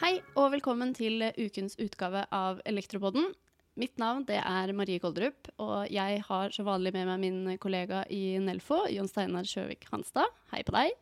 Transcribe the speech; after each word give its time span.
Hei 0.00 0.18
og 0.36 0.50
velkommen 0.52 0.90
til 0.92 1.22
ukens 1.38 1.78
utgave 1.80 2.26
av 2.34 2.58
Elektropodden. 2.68 3.30
Mitt 3.80 3.96
navn 4.02 4.26
det 4.28 4.36
er 4.42 4.72
Marie 4.76 5.00
Kolderup, 5.00 5.48
og 5.56 5.88
jeg 5.88 6.20
har 6.26 6.52
som 6.52 6.66
vanlig 6.68 6.92
med 6.92 7.08
meg 7.08 7.22
min 7.22 7.58
kollega 7.62 8.02
i 8.12 8.36
Nelfo, 8.42 8.82
Jon 8.92 9.08
Steinar 9.08 9.48
Sjøvik 9.48 9.86
Hanstad. 9.88 10.28
Hei 10.52 10.60
på 10.66 10.74
deg. 10.76 10.92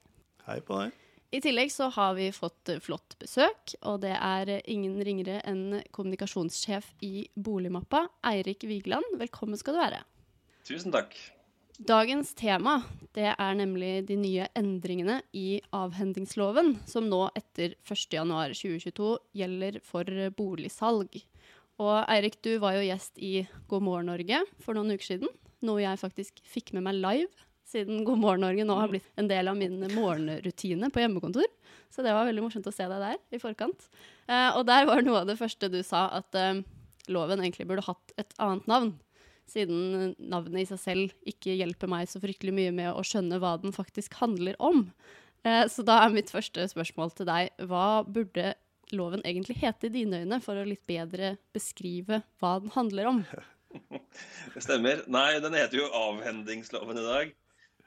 Hei 0.46 0.61
på 0.62 0.79
deg. 0.85 0.95
I 1.35 1.41
tillegg 1.43 1.75
så 1.75 1.91
har 1.96 2.14
vi 2.14 2.29
fått 2.32 2.71
flott 2.85 3.19
besøk, 3.19 3.75
og 3.91 3.98
det 4.07 4.14
er 4.14 4.55
ingen 4.71 5.00
ringere 5.03 5.41
enn 5.43 5.80
kommunikasjonssjef 5.91 6.95
i 7.03 7.27
Boligmappa, 7.35 8.07
Eirik 8.30 8.62
Vigeland. 8.71 9.19
Velkommen 9.19 9.59
skal 9.59 9.75
du 9.75 9.82
være. 9.82 10.00
Tusen 10.69 10.95
takk. 10.95 11.19
Dagens 11.79 12.33
tema 12.35 12.81
det 13.15 13.29
er 13.39 13.53
nemlig 13.55 14.01
de 14.09 14.17
nye 14.19 14.49
endringene 14.59 15.21
i 15.31 15.61
avhendingsloven, 15.75 16.73
som 16.91 17.07
nå 17.07 17.21
etter 17.39 17.77
1.1.2022 17.87 19.12
gjelder 19.39 19.79
for 19.87 20.11
boligsalg. 20.35 21.21
Og 21.79 21.95
Eirik, 22.11 22.41
du 22.43 22.57
var 22.59 22.75
jo 22.75 22.83
gjest 22.83 23.23
i 23.23 23.47
God 23.71 23.87
morgen 23.87 24.11
Norge 24.11 24.43
for 24.59 24.75
noen 24.75 24.91
uker 24.91 25.12
siden. 25.12 25.30
Noe 25.62 25.85
jeg 25.85 26.02
faktisk 26.02 26.43
fikk 26.43 26.75
med 26.75 26.88
meg 26.88 26.99
live, 26.99 27.47
siden 27.71 28.02
God 28.07 28.24
morgen 28.27 28.43
Norge 28.49 28.66
nå 28.66 28.74
har 28.83 28.91
blitt 28.91 29.07
en 29.15 29.30
del 29.30 29.47
av 29.47 29.59
min 29.59 29.79
morgenrutine 29.95 30.91
på 30.91 31.05
hjemmekontor. 31.05 31.47
Så 31.95 32.02
det 32.02 32.10
var 32.10 32.27
veldig 32.27 32.43
morsomt 32.43 32.66
å 32.66 32.74
se 32.74 32.91
deg 32.91 33.07
der 33.07 33.23
i 33.30 33.43
forkant. 33.43 33.87
Eh, 34.27 34.51
og 34.51 34.66
der 34.66 34.91
var 34.91 35.07
noe 35.07 35.23
av 35.23 35.30
det 35.30 35.38
første 35.38 35.71
du 35.71 35.79
sa, 35.87 36.09
at 36.19 36.35
eh, 36.38 36.65
loven 37.07 37.38
egentlig 37.38 37.71
burde 37.71 37.87
hatt 37.87 38.19
et 38.19 38.35
annet 38.43 38.66
navn 38.66 38.97
siden 39.52 40.15
navnet 40.19 40.62
i 40.62 40.69
seg 40.69 40.80
selv 40.83 41.29
ikke 41.29 41.57
hjelper 41.57 41.91
meg 41.91 42.09
så 42.11 42.20
fryktelig 42.23 42.55
mye 42.57 42.75
med 42.75 42.93
å 42.93 43.05
skjønne 43.07 43.41
hva 43.43 43.57
den 43.62 43.74
faktisk 43.74 44.19
handler 44.21 44.59
om. 44.62 44.87
Eh, 45.47 45.65
så 45.71 45.84
da 45.87 46.01
er 46.05 46.15
mitt 46.15 46.33
første 46.33 46.65
spørsmål 46.73 47.15
til 47.16 47.29
deg, 47.29 47.52
hva 47.71 48.02
burde 48.07 48.54
loven 48.95 49.23
egentlig 49.29 49.59
hete 49.60 49.88
i 49.88 49.95
dine 49.95 50.23
øyne, 50.23 50.41
for 50.45 50.59
å 50.59 50.66
litt 50.66 50.85
bedre 50.88 51.37
beskrive 51.54 52.23
hva 52.41 52.57
den 52.63 52.73
handler 52.76 53.13
om? 53.13 53.23
Det 54.54 54.65
stemmer. 54.65 55.04
Nei, 55.13 55.37
den 55.45 55.54
heter 55.54 55.82
jo 55.82 55.91
avhendingsloven 55.95 56.99
i 56.99 57.04
dag, 57.04 57.35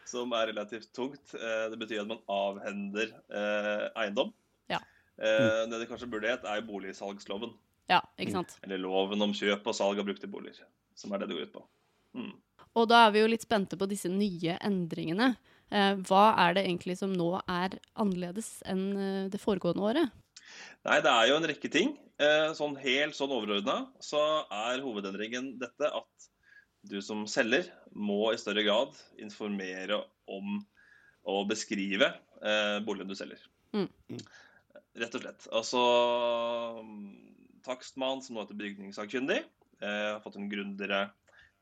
som 0.08 0.32
er 0.38 0.52
relativt 0.52 0.92
tungt. 0.96 1.34
Eh, 1.34 1.66
det 1.74 1.80
betyr 1.82 2.04
at 2.04 2.12
man 2.12 2.22
avhender 2.32 3.10
eh, 3.10 3.88
eiendom. 4.04 4.30
Ja. 4.72 4.80
Det 5.18 5.78
det 5.78 5.90
kanskje 5.90 6.08
burde 6.10 6.30
het, 6.32 6.46
er 6.48 6.64
boligsalgsloven. 6.66 7.52
Ja, 7.92 8.00
ikke 8.22 8.38
sant? 8.38 8.56
Eller 8.64 8.80
loven 8.82 9.22
om 9.26 9.34
kjøp 9.36 9.66
og 9.68 9.76
salg 9.76 10.00
av 10.00 10.08
brukte 10.08 10.30
boliger, 10.32 10.64
som 10.98 11.14
er 11.14 11.22
det 11.22 11.32
det 11.32 11.38
går 11.38 11.50
ut 11.50 11.56
på. 11.56 11.64
Mm. 12.18 12.34
Og 12.80 12.88
da 12.88 13.06
er 13.06 13.14
vi 13.14 13.24
jo 13.24 13.32
litt 13.32 13.46
spente 13.46 13.80
på 13.80 13.88
disse 13.90 14.12
nye 14.12 14.58
endringene. 14.64 15.34
Eh, 15.72 15.94
hva 16.08 16.24
er 16.46 16.56
det 16.58 16.66
egentlig 16.66 16.98
som 17.00 17.14
nå 17.16 17.34
er 17.42 17.78
annerledes 18.00 18.60
enn 18.68 18.86
eh, 18.96 19.30
det 19.32 19.42
foregående 19.42 19.88
året? 19.88 20.18
Nei, 20.88 20.98
det 21.04 21.12
er 21.12 21.30
jo 21.30 21.38
en 21.38 21.48
rekke 21.52 21.72
ting. 21.72 21.96
Eh, 22.22 22.52
sånn 22.58 22.76
helt 22.82 23.18
sånn 23.18 23.34
overordna 23.34 23.86
så 24.04 24.22
er 24.52 24.84
hovedendringen 24.84 25.56
dette 25.62 25.90
at 25.90 26.28
du 26.90 26.98
som 27.04 27.24
selger 27.30 27.68
må 27.94 28.32
i 28.32 28.40
større 28.42 28.64
grad 28.66 28.98
informere 29.22 30.02
om 30.32 30.62
og 31.30 31.50
beskrive 31.52 32.08
eh, 32.42 32.78
boligen 32.82 33.12
du 33.12 33.16
selger. 33.18 33.42
Mm. 33.78 33.88
Rett 34.98 35.18
og 35.18 35.24
slett. 35.24 35.48
Altså 35.54 35.82
takstmann, 37.66 38.24
som 38.26 38.36
nå 38.36 38.44
heter 38.44 38.58
bygningssakkyndig, 38.58 39.44
eh, 39.82 40.08
har 40.14 40.22
fått 40.24 40.38
en 40.40 40.50
grundigere 40.52 41.10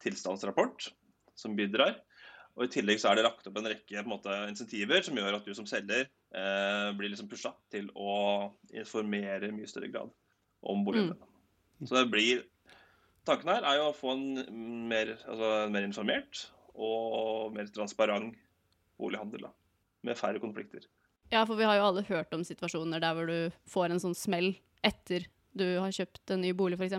tilstandsrapport 0.04 0.92
som 1.40 1.56
bidrar. 1.58 1.98
Og 2.58 2.66
I 2.66 2.72
tillegg 2.74 3.00
så 3.00 3.12
er 3.12 3.20
det 3.20 3.26
lagt 3.28 3.48
opp 3.48 3.58
en 3.60 3.70
rekke 3.72 3.96
på 3.96 4.04
en 4.04 4.12
måte, 4.12 4.36
insentiver 4.52 5.04
som 5.06 5.18
gjør 5.18 5.38
at 5.38 5.48
du 5.48 5.54
som 5.56 5.68
selger 5.70 6.06
eh, 6.06 6.90
blir 7.00 7.14
liksom 7.14 7.30
pusha 7.32 7.54
til 7.72 7.88
å 7.96 8.52
informere 8.76 9.48
i 9.48 9.56
mye 9.56 9.70
større 9.70 9.92
grad 9.92 10.14
om 10.68 10.86
boligen 10.86 11.16
Mm. 11.80 11.88
Så 11.88 11.96
det 11.96 12.10
blir 12.12 12.42
Tanken 13.24 13.52
her 13.54 13.64
er 13.64 13.78
jo 13.78 13.86
å 13.88 13.96
få 13.96 14.12
en 14.16 14.88
mer, 14.90 15.14
altså, 15.28 15.50
en 15.64 15.72
mer 15.72 15.86
informert 15.86 16.42
og 16.74 17.54
mer 17.56 17.68
transparent 17.72 18.36
bolighandel. 19.00 19.46
Da, 19.46 19.52
med 20.08 20.18
færre 20.18 20.42
konflikter. 20.42 20.88
Ja, 21.30 21.44
for 21.46 21.60
vi 21.60 21.68
har 21.68 21.78
jo 21.78 21.86
alle 21.90 22.06
hørt 22.08 22.34
om 22.34 22.46
situasjoner 22.48 23.04
der 23.04 23.16
hvor 23.16 23.30
du 23.30 23.60
får 23.70 23.94
en 23.94 24.02
sånn 24.02 24.18
smell 24.18 24.54
etter 24.86 25.28
du 25.58 25.66
har 25.80 25.94
kjøpt 25.94 26.34
en 26.34 26.42
ny 26.44 26.52
bolig, 26.56 26.78
f.eks. 26.80 26.96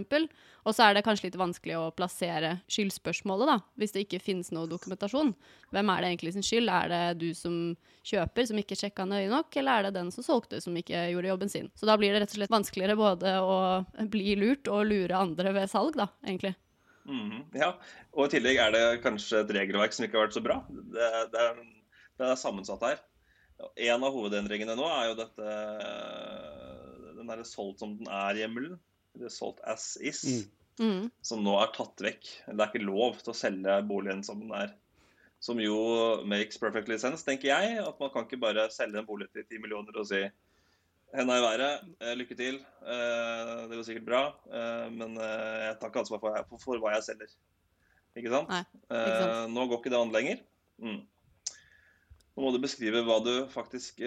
Og 0.66 0.74
så 0.74 0.86
er 0.86 0.96
det 0.96 1.04
kanskje 1.06 1.28
litt 1.28 1.38
vanskelig 1.40 1.76
å 1.78 1.90
plassere 1.96 2.56
skyldspørsmålet, 2.70 3.50
da, 3.50 3.56
hvis 3.80 3.94
det 3.94 4.04
ikke 4.04 4.22
finnes 4.24 4.50
noe 4.54 4.68
dokumentasjon. 4.70 5.32
Hvem 5.74 5.92
er 5.92 6.02
det 6.02 6.10
egentlig 6.10 6.34
sin 6.36 6.46
skyld? 6.46 6.72
Er 6.74 6.90
det 6.92 7.02
du 7.22 7.28
som 7.36 7.60
kjøper, 8.06 8.48
som 8.48 8.60
ikke 8.60 8.78
sjekka 8.78 9.06
nøye 9.08 9.30
nok, 9.30 9.54
eller 9.60 9.78
er 9.78 9.88
det 9.88 9.98
den 9.98 10.10
som 10.14 10.26
solgte, 10.26 10.60
som 10.64 10.76
ikke 10.76 11.06
gjorde 11.12 11.30
jobben 11.32 11.52
sin? 11.52 11.70
Så 11.78 11.88
da 11.88 11.96
blir 12.00 12.12
det 12.14 12.24
rett 12.24 12.34
og 12.34 12.40
slett 12.40 12.56
vanskeligere 12.56 12.98
både 12.98 13.36
å 13.44 13.60
bli 14.10 14.34
lurt 14.40 14.70
og 14.72 14.88
lure 14.90 15.22
andre 15.22 15.54
ved 15.56 15.70
salg, 15.72 15.96
da, 16.00 16.10
egentlig. 16.26 16.56
Mhm, 17.10 17.46
ja, 17.56 17.72
og 18.12 18.26
i 18.26 18.34
tillegg 18.34 18.58
er 18.60 18.74
det 18.74 18.84
kanskje 19.04 19.40
et 19.40 19.54
regelverk 19.56 19.94
som 19.96 20.04
ikke 20.06 20.18
har 20.18 20.28
vært 20.28 20.36
så 20.36 20.44
bra. 20.44 20.60
Det, 20.68 21.08
det, 21.32 21.46
er, 21.46 21.62
det 22.20 22.28
er 22.28 22.38
sammensatt 22.38 22.84
her. 22.84 23.00
En 23.90 24.04
av 24.06 24.14
hovedendringene 24.14 24.76
nå 24.76 24.86
er 24.88 25.10
jo 25.10 25.16
dette 25.18 25.54
den 27.30 27.44
er 27.44 27.48
solgt 27.48 27.84
som 27.84 27.96
den 27.98 28.10
er-hjemmelen. 28.10 28.76
Eller 29.16 29.32
solgt 29.32 29.62
as 29.68 29.94
is. 29.96 30.24
Mm. 30.80 31.08
Som 31.26 31.42
nå 31.44 31.56
er 31.60 31.72
tatt 31.76 32.02
vekk. 32.04 32.28
Det 32.46 32.56
er 32.56 32.68
ikke 32.68 32.84
lov 32.84 33.18
til 33.20 33.32
å 33.32 33.36
selge 33.36 33.80
boligen 33.88 34.22
som 34.26 34.42
den 34.42 34.54
er. 34.56 34.76
Som 35.40 35.60
jo 35.62 35.80
makes 36.28 36.60
perfectly 36.60 36.98
sense, 37.00 37.24
tenker 37.24 37.52
jeg. 37.52 37.80
At 37.80 38.00
man 38.02 38.12
kan 38.12 38.26
ikke 38.26 38.40
bare 38.42 38.68
selge 38.74 39.00
en 39.00 39.08
bolig 39.08 39.30
til 39.32 39.46
10 39.46 39.62
millioner 39.64 40.00
og 40.00 40.08
si 40.10 40.24
henda 41.16 41.36
i 41.38 41.42
været, 41.42 41.86
eh, 42.00 42.14
lykke 42.14 42.36
til, 42.38 42.60
eh, 42.86 43.68
det 43.68 43.76
går 43.76 43.86
sikkert 43.86 44.06
bra, 44.06 44.22
eh, 44.46 44.90
men 44.90 45.16
jeg 45.18 45.78
tar 45.80 45.90
ikke 45.90 46.02
ansvar 46.04 46.20
for, 46.20 46.44
for, 46.48 46.58
for 46.58 46.82
hva 46.82 46.94
jeg 46.94 47.08
selger. 47.08 47.32
Ikke 48.16 48.30
sant? 48.30 48.50
Nei, 48.50 48.62
ikke 48.90 49.16
sant. 49.22 49.54
Nå 49.54 49.66
går 49.66 49.80
ikke 49.80 49.90
det 49.90 49.98
an 50.00 50.14
lenger. 50.14 50.44
Mm. 50.82 51.00
Nå 52.36 52.44
må 52.44 52.52
du 52.54 52.60
beskrive 52.62 53.02
hva 53.04 53.18
du 53.22 53.32
faktisk 53.50 54.00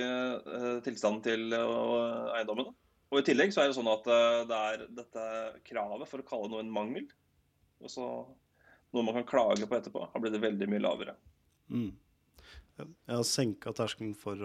Tilstanden 0.83 1.21
til 1.23 1.53
eiendommen. 1.53 2.71
Og 3.13 3.19
I 3.21 3.25
tillegg 3.27 3.53
så 3.53 3.61
er 3.61 3.69
det 3.69 3.77
sånn 3.77 3.91
at 3.91 4.07
det 4.49 4.59
er 4.59 4.85
dette 4.97 5.25
kravet 5.67 6.09
for 6.09 6.23
å 6.23 6.25
kalle 6.25 6.49
noe 6.49 6.63
en 6.63 6.71
mangel, 6.73 7.05
altså 7.83 8.07
noe 8.93 9.05
man 9.05 9.19
kan 9.19 9.27
klage 9.29 9.67
på 9.69 9.77
etterpå, 9.77 10.07
har 10.09 10.23
blitt 10.23 10.39
veldig 10.41 10.69
mye 10.71 10.81
lavere. 10.81 11.13
Mm. 11.69 11.91
Jeg 12.81 13.13
har 13.13 13.27
senka 13.29 13.73
terskelen 13.77 14.15
for 14.17 14.41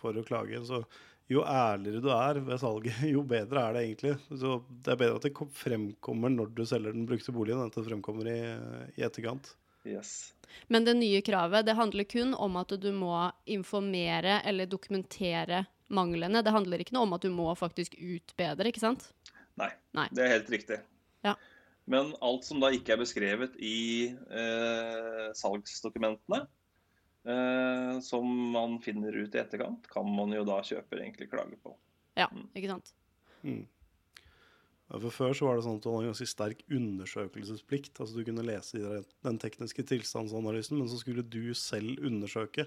for 0.00 0.16
å 0.16 0.26
klage. 0.26 0.60
Så 0.66 0.82
jo 1.30 1.44
ærligere 1.46 2.02
du 2.02 2.10
er 2.14 2.40
ved 2.42 2.60
salget, 2.62 3.00
jo 3.14 3.22
bedre 3.26 3.64
er 3.64 3.76
det 3.76 3.86
egentlig. 3.86 4.14
Så 4.28 4.58
det 4.68 4.94
er 4.94 5.00
bedre 5.04 5.20
at 5.20 5.28
det 5.28 5.48
fremkommer 5.56 6.32
når 6.34 6.54
du 6.56 6.64
selger 6.66 6.96
den 6.96 7.08
brukte 7.08 7.34
boligen, 7.34 7.62
enn 7.62 7.72
at 7.72 7.78
det 7.78 7.86
fremkommer 7.86 8.30
i, 8.30 8.38
i 8.98 9.06
etterkant. 9.06 9.54
Yes. 9.88 10.34
Men 10.68 10.84
det 10.84 10.98
nye 10.98 11.22
kravet 11.24 11.64
det 11.64 11.78
handler 11.78 12.04
kun 12.04 12.34
om 12.36 12.58
at 12.60 12.74
du 12.82 12.90
må 12.92 13.14
informere 13.48 14.40
eller 14.44 14.68
dokumentere 14.68 15.64
manglene. 15.94 16.42
Det 16.44 16.54
handler 16.54 16.82
ikke 16.82 16.96
noe 16.96 17.08
om 17.08 17.16
at 17.16 17.24
du 17.24 17.30
må 17.34 17.48
faktisk 17.58 17.96
utbedre, 17.98 18.70
ikke 18.70 18.82
sant? 18.82 19.10
Nei, 19.60 19.70
Nei. 19.96 20.06
det 20.14 20.24
er 20.24 20.34
helt 20.36 20.52
riktig. 20.52 20.80
Ja. 21.26 21.34
Men 21.90 22.14
alt 22.24 22.46
som 22.46 22.62
da 22.62 22.70
ikke 22.74 22.94
er 22.94 23.02
beskrevet 23.02 23.56
i 23.58 24.12
eh, 24.12 25.26
salgsdokumentene, 25.36 26.44
eh, 27.26 27.98
som 28.06 28.30
man 28.54 28.78
finner 28.84 29.16
ut 29.16 29.34
i 29.34 29.42
etterkant, 29.42 29.88
kan 29.90 30.06
man 30.06 30.32
jo 30.36 30.46
da 30.48 30.60
kjøper 30.66 31.02
egentlig 31.02 31.30
klage 31.32 31.58
på. 31.64 31.74
Ja, 32.18 32.28
ikke 32.54 32.70
sant? 32.70 32.94
Mm. 33.42 33.64
Ja, 34.90 34.98
For 34.98 35.14
Før 35.14 35.34
så 35.36 35.48
var 35.48 35.58
det 35.58 35.66
sånn 35.66 35.78
at 35.78 35.84
du 35.84 35.90
hadde 35.90 36.04
en 36.04 36.12
ganske 36.12 36.28
sterk 36.30 36.62
undersøkelsesplikt. 36.70 37.92
altså 37.98 38.16
Du 38.16 38.24
kunne 38.26 38.46
lese 38.46 38.78
i 38.78 39.02
den 39.26 39.42
tekniske 39.42 39.84
tilstandsanalysen, 39.86 40.78
men 40.78 40.90
så 40.90 40.98
skulle 41.00 41.26
du 41.26 41.54
selv 41.58 42.02
undersøke. 42.06 42.66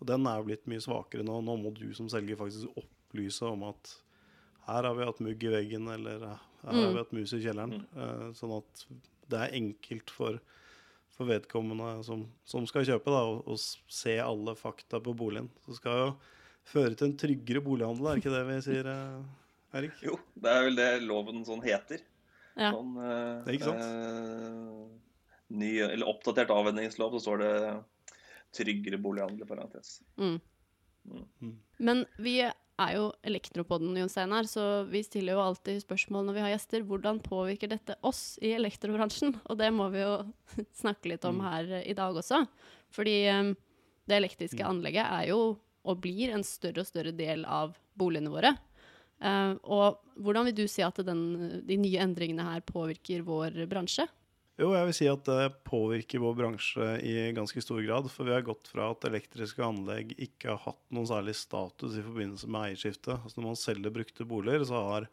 Og 0.00 0.06
Den 0.10 0.26
er 0.26 0.40
jo 0.40 0.48
blitt 0.48 0.66
mye 0.70 0.82
svakere 0.82 1.24
nå. 1.26 1.38
Nå 1.44 1.56
må 1.60 1.72
du 1.76 1.86
som 1.96 2.08
selger 2.12 2.36
faktisk 2.40 2.74
opplyse 2.80 3.46
om 3.46 3.62
at 3.70 3.94
her 4.66 4.82
har 4.88 4.94
vi 4.96 5.04
hatt 5.06 5.20
mugg 5.20 5.44
i 5.44 5.52
veggen, 5.52 5.88
eller 5.92 6.20
her 6.24 6.38
har 6.64 6.72
Mm. 6.72 6.92
vi 6.94 6.98
hatt 7.02 7.12
mus 7.12 7.32
i 7.36 7.42
kjelleren. 7.44 7.84
Eh, 7.96 8.32
sånn 8.32 8.56
at 8.56 8.84
det 9.28 9.38
er 9.40 9.56
enkelt 9.60 10.10
for, 10.10 10.38
for 11.12 11.28
vedkommende 11.28 12.02
som, 12.04 12.26
som 12.48 12.64
skal 12.66 12.86
kjøpe, 12.88 13.12
da, 13.12 13.20
å, 13.28 13.42
å 13.44 13.56
se 13.58 14.16
alle 14.18 14.54
fakta 14.56 15.00
på 15.04 15.12
boligen. 15.16 15.50
Så 15.66 15.76
skal 15.76 15.98
jo 16.00 16.08
føre 16.64 16.96
til 16.96 17.10
en 17.10 17.16
tryggere 17.20 17.60
bolighandel, 17.64 18.08
er 18.08 18.22
ikke 18.22 18.32
det 18.32 18.44
vi 18.48 18.58
sier, 18.64 18.88
eh, 18.88 19.76
Erik? 19.76 20.00
Jo, 20.02 20.16
det 20.40 20.50
er 20.50 20.64
vel 20.70 20.76
det 20.80 20.88
loven 21.04 21.44
sånn 21.44 21.62
heter. 21.64 22.00
Ja. 22.56 22.70
Sånn, 22.70 22.92
uh, 22.96 23.42
Det 23.44 23.50
er 23.50 23.56
ikke 23.58 23.68
sant? 23.68 23.82
Uh, 23.82 24.88
ny, 25.58 25.72
eller 25.82 26.06
oppdatert 26.08 26.52
avvenningslov, 26.54 27.16
så 27.16 27.20
står 27.26 27.42
det 27.42 27.54
'tryggere 28.54 28.98
bolighandel' 29.02 29.46
parentes. 29.48 29.98
Mm. 30.16 30.38
Mm. 31.42 31.56
Men 31.78 32.04
vi 32.18 32.38
er 32.42 32.94
jo 32.96 33.12
Elektropodden, 33.22 33.94
Jon 33.96 34.08
Steinar, 34.10 34.46
så 34.50 34.84
vi 34.90 35.02
stiller 35.06 35.36
jo 35.36 35.42
alltid 35.44 35.82
spørsmål 35.84 36.24
når 36.26 36.34
vi 36.34 36.40
har 36.42 36.50
gjester. 36.54 36.82
Hvordan 36.88 37.20
påvirker 37.22 37.68
dette 37.70 37.94
oss 38.02 38.38
i 38.42 38.50
elektrobransjen? 38.56 39.36
Og 39.50 39.58
det 39.60 39.68
må 39.72 39.90
vi 39.92 40.00
jo 40.02 40.14
snakke 40.82 41.12
litt 41.12 41.24
om 41.28 41.38
Mm. 41.38 41.44
her 41.50 41.82
i 41.84 41.94
dag 41.94 42.14
også. 42.18 42.46
Fordi 42.90 43.16
eh, 43.30 43.54
det 44.08 44.16
elektriske 44.22 44.62
Mm. 44.64 44.70
anlegget 44.70 45.06
er 45.06 45.28
jo 45.28 45.58
og 45.84 46.00
blir 46.00 46.32
en 46.32 46.42
større 46.42 46.80
og 46.80 46.86
større 46.88 47.12
del 47.12 47.44
av 47.44 47.76
boligene 47.96 48.30
våre. 48.32 48.56
Eh, 49.20 49.54
og 49.64 50.00
hvordan 50.18 50.46
vil 50.46 50.54
du 50.54 50.66
si 50.68 50.82
at 50.82 50.96
den, 51.04 51.62
de 51.66 51.76
nye 51.76 52.00
endringene 52.00 52.42
her 52.42 52.60
påvirker 52.60 53.22
vår 53.22 53.66
bransje? 53.68 54.08
Jo, 54.54 54.68
jeg 54.70 54.86
vil 54.86 54.94
si 54.94 55.06
at 55.10 55.26
det 55.26 55.48
påvirker 55.66 56.20
vår 56.22 56.34
bransje 56.38 56.84
i 57.02 57.14
ganske 57.34 57.58
stor 57.64 57.80
grad. 57.82 58.06
For 58.12 58.28
vi 58.28 58.36
har 58.36 58.44
gått 58.46 58.68
fra 58.70 58.92
at 58.92 59.06
elektriske 59.08 59.64
anlegg 59.66 60.12
ikke 60.14 60.52
har 60.52 60.60
hatt 60.68 60.82
noen 60.94 61.08
særlig 61.10 61.34
status 61.40 61.96
i 61.98 62.04
forbindelse 62.04 62.46
med 62.46 62.68
eierskifte. 62.68 63.16
Altså 63.18 63.40
når 63.40 63.48
man 63.48 63.58
selger 63.58 63.94
brukte 63.96 64.26
boliger, 64.30 64.62
så 64.68 64.84
har 64.92 65.08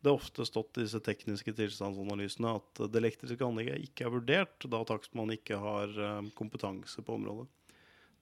det 0.00 0.14
ofte 0.14 0.46
stått 0.48 0.78
i 0.78 0.86
disse 0.86 1.02
tekniske 1.04 1.52
tilstandsanalysene 1.58 2.54
at 2.62 2.82
det 2.86 3.00
elektriske 3.02 3.44
anlegget 3.44 3.84
ikke 3.90 4.06
er 4.06 4.14
vurdert, 4.14 4.68
da 4.72 4.80
takstmannen 4.86 5.36
ikke 5.36 5.58
har 5.60 5.92
eh, 5.92 6.28
kompetanse 6.38 7.02
på 7.04 7.16
området. 7.18 7.48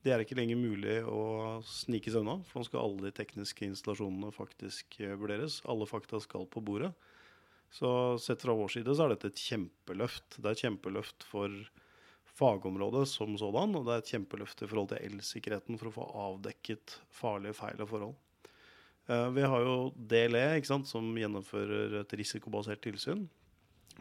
Det 0.03 0.15
er 0.15 0.23
ikke 0.23 0.39
lenger 0.39 0.59
mulig 0.59 0.97
å 1.07 1.61
snike 1.67 2.11
seg 2.11 2.25
unna, 2.25 2.41
for 2.49 2.63
nå 2.63 2.67
skal 2.67 2.83
alle 2.83 3.07
de 3.07 3.15
tekniske 3.15 3.69
installasjonene 3.69 4.33
faktisk 4.35 4.99
eh, 4.99 5.15
vurderes. 5.21 5.61
Alle 5.69 5.87
fakta 5.87 6.19
skal 6.25 6.49
på 6.51 6.65
bordet. 6.65 6.91
Så 7.73 7.91
sett 8.23 8.45
fra 8.45 8.55
vår 8.57 8.71
side 8.77 8.95
så 8.95 9.07
er 9.07 9.15
dette 9.15 9.33
et 9.33 9.43
kjempeløft. 9.43 10.39
Det 10.39 10.47
er 10.47 10.57
et 10.57 10.65
kjempeløft 10.65 11.27
for 11.29 11.53
fagområdet 12.37 13.07
som 13.09 13.37
sådan, 13.41 13.75
og 13.79 13.87
det 13.87 13.95
er 13.95 14.05
et 14.05 14.13
kjempeløft 14.13 14.63
i 14.63 14.69
forhold 14.69 14.93
til 14.93 15.09
elsikkerheten 15.09 15.81
for 15.81 15.91
å 15.91 15.95
få 15.95 16.07
avdekket 16.27 16.99
farlige 17.15 17.57
feil 17.57 17.83
og 17.85 17.91
forhold. 17.91 18.15
Eh, 19.07 19.29
vi 19.37 19.47
har 19.47 19.65
jo 19.65 19.77
DLE, 19.97 20.45
ikke 20.59 20.73
sant, 20.73 20.91
som 20.91 21.09
gjennomfører 21.17 22.01
et 22.03 22.15
risikobasert 22.21 22.83
tilsyn. 22.85 23.27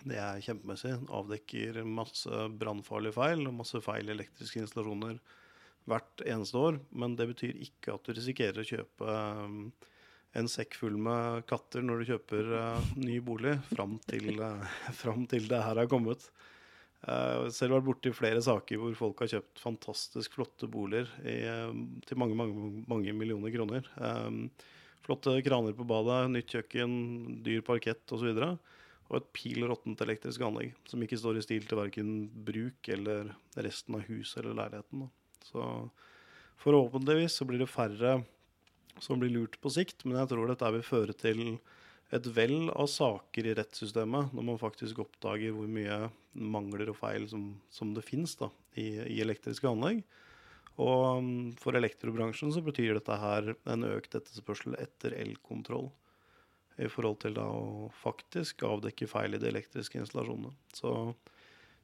Det 0.03 0.19
er 0.19 0.43
kjempemessig. 0.43 0.97
Avdekker 1.13 1.79
masse 1.87 2.45
brannfarlige 2.59 3.15
feil 3.15 3.45
og 3.47 3.57
masse 3.61 3.79
feil 3.85 4.09
i 4.09 4.15
elektriske 4.17 4.65
installasjoner 4.65 5.21
hvert 5.87 6.25
eneste 6.25 6.59
år. 6.59 6.79
Men 6.91 7.15
det 7.15 7.29
betyr 7.31 7.61
ikke 7.63 7.95
at 7.95 8.07
du 8.07 8.15
risikerer 8.17 8.61
å 8.61 8.67
kjøpe 8.67 9.15
eh, 9.15 9.91
en 10.35 10.49
sekk 10.51 10.75
full 10.79 10.97
med 10.99 11.45
katter 11.49 11.83
når 11.85 12.01
du 12.01 12.09
kjøper 12.11 12.51
uh, 12.51 12.89
ny 12.99 13.19
bolig, 13.23 13.55
fram 13.71 13.97
til, 14.09 14.33
uh, 14.41 14.75
fram 15.01 15.23
til, 15.31 15.47
det 15.51 15.61
her 15.63 15.79
har 15.81 15.91
kommet. 15.91 16.27
Uh, 17.05 17.47
selv 17.53 17.77
vært 17.77 17.87
borti 17.87 18.13
flere 18.15 18.41
saker 18.43 18.81
hvor 18.81 18.95
folk 18.97 19.23
har 19.23 19.35
kjøpt 19.35 19.61
fantastisk 19.61 20.35
flotte 20.39 20.69
boliger 20.71 21.11
i, 21.21 21.37
til 22.07 22.19
mange, 22.19 22.37
mange, 22.39 22.85
mange 22.89 23.13
millioner 23.15 23.53
kroner. 23.53 23.87
Um, 23.95 24.47
flotte 25.05 25.37
kraner 25.45 25.75
på 25.77 25.87
badet, 25.87 26.23
nytt 26.33 26.55
kjøkken, 26.55 26.95
dyr 27.45 27.63
parkett 27.65 28.15
osv. 28.15 28.33
Og, 28.33 28.73
og 29.05 29.19
et 29.19 29.33
pil 29.37 29.67
råttent 29.69 30.01
elektrisk 30.01 30.41
anlegg 30.47 30.73
som 30.89 31.03
ikke 31.05 31.19
står 31.21 31.37
i 31.37 31.45
stil 31.45 31.67
til 31.69 31.77
verken 31.77 32.15
bruk 32.47 32.89
eller 32.91 33.29
resten 33.61 33.99
av 33.99 34.07
huset 34.09 34.41
eller 34.41 34.57
leiligheten. 34.63 35.05
Så 35.45 35.65
forhåpentligvis 36.63 37.37
så 37.37 37.45
blir 37.45 37.61
det 37.61 37.69
færre 37.69 38.17
som 39.03 39.19
blir 39.19 39.33
lurt 39.33 39.57
på 39.61 39.71
sikt, 39.73 40.05
men 40.05 40.19
jeg 40.21 40.31
tror 40.31 40.49
dette 40.49 40.71
vil 40.77 40.85
føre 40.85 41.15
til 41.17 41.41
et 42.13 42.27
vell 42.35 42.69
av 42.69 42.87
saker 42.91 43.49
i 43.49 43.55
rettssystemet, 43.57 44.33
når 44.35 44.47
man 44.51 44.61
faktisk 44.61 45.01
oppdager 45.03 45.55
hvor 45.55 45.67
mye 45.69 46.05
mangler 46.35 46.91
og 46.91 46.99
feil 46.99 47.25
som, 47.31 47.55
som 47.73 47.93
det 47.95 48.05
fins 48.05 48.37
i, 48.75 48.85
i, 48.85 49.19
elektriske 49.23 49.67
anlegg. 49.69 50.03
Og 50.75 51.21
um, 51.23 51.29
for 51.59 51.77
elektrobransjen 51.77 52.51
så 52.53 52.61
betyr 52.63 52.97
dette 52.97 53.17
her 53.19 53.53
en 53.71 53.87
økt 53.87 54.17
etterspørsel 54.19 54.75
etter 54.79 55.15
elkontroll. 55.17 55.89
I 56.75 56.89
forhold 56.91 57.21
til 57.23 57.37
da 57.37 57.45
å 57.47 57.87
faktisk 58.01 58.65
avdekke 58.67 59.07
feil 59.07 59.37
i 59.37 59.39
de 59.39 59.47
elektriske 59.47 60.01
installasjonene. 60.01 60.51
Så 60.75 60.91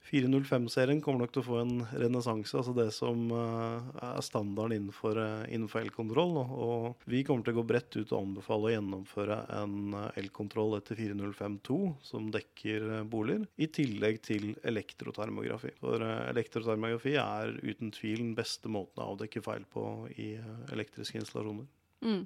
405-serien 0.09 0.99
kommer 1.01 1.21
nok 1.21 1.33
til 1.35 1.43
å 1.43 1.45
få 1.45 1.57
en 1.61 1.83
renessanse, 1.93 2.55
altså 2.57 2.73
det 2.75 2.87
som 2.95 3.29
uh, 3.31 3.91
er 4.01 4.23
standarden 4.25 4.73
innenfor, 4.79 5.19
uh, 5.21 5.43
innenfor 5.45 5.85
elkontroll. 5.85 6.39
Og 6.41 7.05
vi 7.11 7.21
kommer 7.27 7.45
til 7.45 7.53
å 7.53 7.59
gå 7.59 7.65
bredt 7.69 7.95
ut 7.99 8.09
og 8.09 8.17
anbefale 8.17 8.67
å 8.67 8.73
gjennomføre 8.73 9.37
en 9.59 9.95
uh, 9.95 10.07
elkontroll 10.19 10.75
etter 10.79 10.97
405-2 10.99 11.79
som 12.07 12.31
dekker 12.33 12.89
boliger, 13.11 13.45
i 13.61 13.69
tillegg 13.71 14.19
til 14.25 14.49
elektrotermografi. 14.67 15.75
For 15.79 16.03
elektrotermografi 16.03 17.15
er 17.21 17.55
uten 17.61 17.93
tvil 17.93 18.25
den 18.25 18.35
beste 18.37 18.71
måten 18.73 19.03
å 19.03 19.13
avdekke 19.13 19.45
feil 19.45 19.69
på 19.69 19.85
i 20.17 20.33
elektriske 20.73 21.21
installasjoner. 21.21 21.69
Mm. 22.01 22.25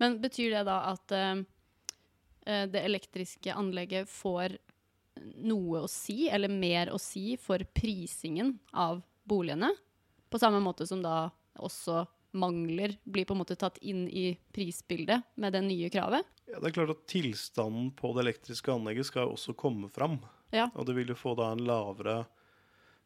Men 0.00 0.20
betyr 0.22 0.54
det 0.54 0.66
da 0.70 0.80
at 0.94 1.12
det 2.70 2.80
elektriske 2.80 3.52
anlegget 3.54 4.08
får 4.10 4.56
noe 5.44 5.84
å 5.84 5.90
si, 5.90 6.28
eller 6.28 6.52
mer 6.52 6.92
å 6.94 6.98
si, 7.00 7.34
for 7.40 7.62
prisingen 7.74 8.56
av 8.72 9.02
boligene. 9.28 9.72
På 10.30 10.38
samme 10.38 10.60
måte 10.62 10.86
som 10.86 11.02
da 11.02 11.28
også 11.60 12.04
mangler 12.32 12.94
blir 13.04 13.26
på 13.26 13.34
en 13.34 13.40
måte 13.42 13.56
tatt 13.58 13.78
inn 13.82 14.04
i 14.08 14.32
prisbildet 14.54 15.34
med 15.34 15.52
det 15.52 15.62
nye 15.66 15.90
kravet. 15.90 16.26
Ja, 16.46 16.60
det 16.60 16.70
er 16.70 16.76
klart 16.78 16.92
at 16.94 17.06
Tilstanden 17.10 17.90
på 17.98 18.12
det 18.14 18.24
elektriske 18.24 18.72
anlegget 18.72 19.10
skal 19.10 19.32
også 19.32 19.54
komme 19.58 19.90
fram. 19.90 20.18
Ja. 20.54 20.68
Og 20.74 20.86
du 20.86 20.94
vil 20.96 21.10
jo 21.10 21.18
få 21.18 21.34
da 21.38 21.50
en 21.54 21.64
lavere, 21.66 22.22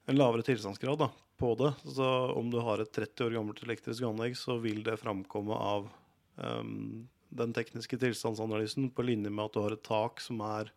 en 0.09 0.19
lavere 0.19 0.45
tilstandsgrad 0.47 1.01
da, 1.01 1.11
på 1.41 1.55
det. 1.61 1.73
Så 1.97 2.11
om 2.37 2.53
du 2.53 2.61
har 2.65 2.81
et 2.81 2.93
30 2.93 3.27
år 3.27 3.39
gammelt 3.39 3.65
elektrisk 3.65 4.07
anlegg, 4.09 4.37
så 4.41 4.59
vil 4.63 4.85
det 4.87 5.01
framkomme 5.01 5.57
av 5.57 5.89
um, 6.37 7.05
den 7.35 7.57
tekniske 7.57 7.99
tilstandsanalysen 8.01 8.91
på 8.95 9.05
linje 9.09 9.33
med 9.33 9.49
at 9.49 9.57
du 9.57 9.65
har 9.65 9.77
et 9.77 9.87
tak 9.87 10.23
som 10.23 10.41
er 10.47 10.71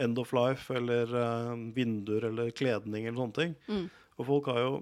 end 0.00 0.18
of 0.18 0.32
life 0.36 0.72
eller 0.74 1.12
uh, 1.14 1.52
vinduer 1.76 2.30
eller 2.30 2.50
kledning 2.56 3.06
eller 3.06 3.20
sånne 3.20 3.36
ting. 3.36 3.54
Mm. 3.68 3.86
Og 4.20 4.28
folk 4.28 4.50
har 4.52 4.62
jo 4.64 4.72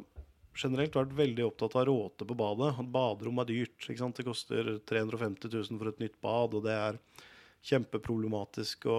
generelt 0.59 0.97
vært 0.97 1.15
veldig 1.19 1.45
opptatt 1.47 1.77
av 1.79 1.87
råte 1.89 2.27
på 2.27 2.37
badet. 2.39 2.73
Baderom 2.95 3.43
er 3.43 3.51
dyrt. 3.51 3.79
ikke 3.85 4.01
sant? 4.01 4.19
Det 4.19 4.27
koster 4.27 4.73
350 4.91 5.53
000 5.53 5.79
for 5.81 5.91
et 5.91 6.03
nytt 6.03 6.19
bad, 6.25 6.57
og 6.59 6.67
det 6.67 6.75
er 6.75 6.99
kjempeproblematisk 7.69 8.87
å, 8.91 8.99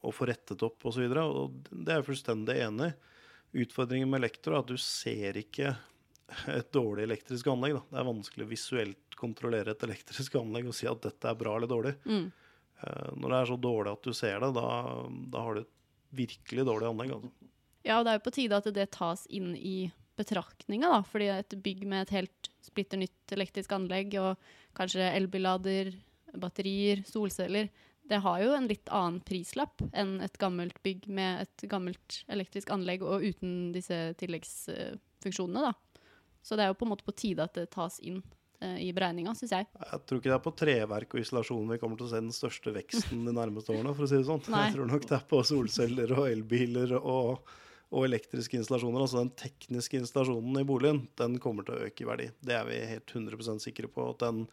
å 0.00 0.12
få 0.12 0.28
rettet 0.28 0.64
opp 0.64 0.84
osv. 0.88 1.06
Det 1.08 1.88
er 1.88 2.00
jeg 2.00 2.08
fullstendig 2.08 2.60
enig 2.66 2.92
i. 2.92 3.10
Utfordringen 3.64 4.10
med 4.10 4.24
elektro 4.24 4.56
er 4.56 4.64
at 4.64 4.70
du 4.72 4.78
ser 4.80 5.36
ikke 5.38 5.76
et 6.50 6.70
dårlig 6.74 7.04
elektrisk 7.06 7.48
anlegg. 7.52 7.76
Da. 7.76 7.84
Det 7.92 8.00
er 8.00 8.08
vanskelig 8.08 8.48
visuelt 8.50 9.18
kontrollere 9.18 9.74
et 9.74 9.84
elektrisk 9.86 10.34
anlegg 10.40 10.68
og 10.68 10.76
si 10.76 10.88
at 10.90 11.04
dette 11.04 11.30
er 11.30 11.38
bra 11.38 11.54
eller 11.56 11.70
dårlig. 11.70 11.94
Mm. 12.08 12.26
Eh, 12.82 13.10
når 13.16 13.28
det 13.30 13.40
er 13.40 13.50
så 13.50 13.58
dårlig 13.60 13.92
at 13.94 14.06
du 14.06 14.16
ser 14.16 14.40
det, 14.42 14.52
da, 14.56 14.68
da 15.32 15.44
har 15.46 15.56
du 15.56 15.64
et 15.64 15.74
virkelig 16.14 16.66
dårlig 16.68 16.90
anlegg. 16.90 17.14
Altså. 17.18 17.52
Ja, 17.84 17.98
og 17.98 18.06
det 18.06 18.14
er 18.14 18.18
jo 18.18 18.26
på 18.26 18.34
tide 18.38 18.58
at 18.60 18.72
det 18.76 18.90
tas 18.94 19.26
inn 19.28 19.52
i 19.58 19.76
betraktninga, 20.18 20.90
da. 20.96 21.00
Fordi 21.06 21.30
et 21.34 21.56
bygg 21.64 21.86
med 21.90 22.06
et 22.06 22.14
helt 22.18 22.50
splitter 22.64 23.00
nytt 23.00 23.34
elektrisk 23.34 23.74
anlegg 23.76 24.14
og 24.20 24.52
kanskje 24.78 25.10
elbillader, 25.10 25.92
batterier, 26.40 27.02
solceller, 27.06 27.68
det 28.04 28.20
har 28.20 28.40
jo 28.42 28.52
en 28.52 28.66
litt 28.68 28.90
annen 28.92 29.22
prislapp 29.24 29.80
enn 29.96 30.18
et 30.24 30.34
gammelt 30.40 30.76
bygg 30.84 31.06
med 31.08 31.46
et 31.46 31.64
gammelt 31.70 32.18
elektrisk 32.28 32.72
anlegg 32.74 33.04
og 33.06 33.24
uten 33.24 33.72
disse 33.72 33.96
tilleggsfunksjonene, 34.20 35.70
da. 35.70 36.02
Så 36.44 36.58
det 36.58 36.66
er 36.66 36.72
jo 36.72 36.76
på 36.76 36.84
en 36.84 36.92
måte 36.92 37.06
på 37.06 37.16
tide 37.16 37.46
at 37.46 37.56
det 37.56 37.70
tas 37.72 37.96
inn 38.04 38.20
i 38.80 38.90
beregninga, 38.96 39.34
syns 39.38 39.54
jeg. 39.54 39.68
Jeg 39.80 40.00
tror 40.04 40.20
ikke 40.20 40.30
det 40.30 40.36
er 40.36 40.44
på 40.44 40.54
treverk 40.58 41.16
og 41.16 41.22
isolasjon 41.22 41.72
vi 41.74 41.80
kommer 41.82 42.00
til 42.00 42.08
å 42.08 42.12
se 42.12 42.22
den 42.22 42.34
største 42.34 42.74
veksten 42.74 43.24
de 43.28 43.34
nærmeste 43.36 43.74
årene, 43.74 43.94
for 43.96 44.06
å 44.06 44.10
si 44.10 44.18
det 44.18 44.28
sånn. 44.28 44.42
Jeg 44.54 44.74
tror 44.76 44.90
nok 44.90 45.08
det 45.10 45.18
er 45.18 45.26
på 45.30 45.40
solceller 45.46 46.14
og 46.16 46.28
elbiler 46.30 46.96
og, 47.00 47.54
og 47.94 48.06
elektriske 48.08 48.60
installasjoner. 48.60 49.06
Altså 49.06 49.22
den 49.22 49.32
tekniske 49.40 50.00
installasjonen 50.02 50.60
i 50.60 50.68
boligen, 50.68 51.04
den 51.20 51.38
kommer 51.42 51.66
til 51.66 51.76
å 51.76 51.88
øke 51.88 52.06
i 52.06 52.08
verdi. 52.08 52.30
Det 52.44 52.56
er 52.58 52.68
vi 52.68 52.80
helt 52.94 53.16
100% 53.18 53.64
sikre 53.64 53.90
på. 53.90 54.10
at 54.14 54.24
den 54.24 54.46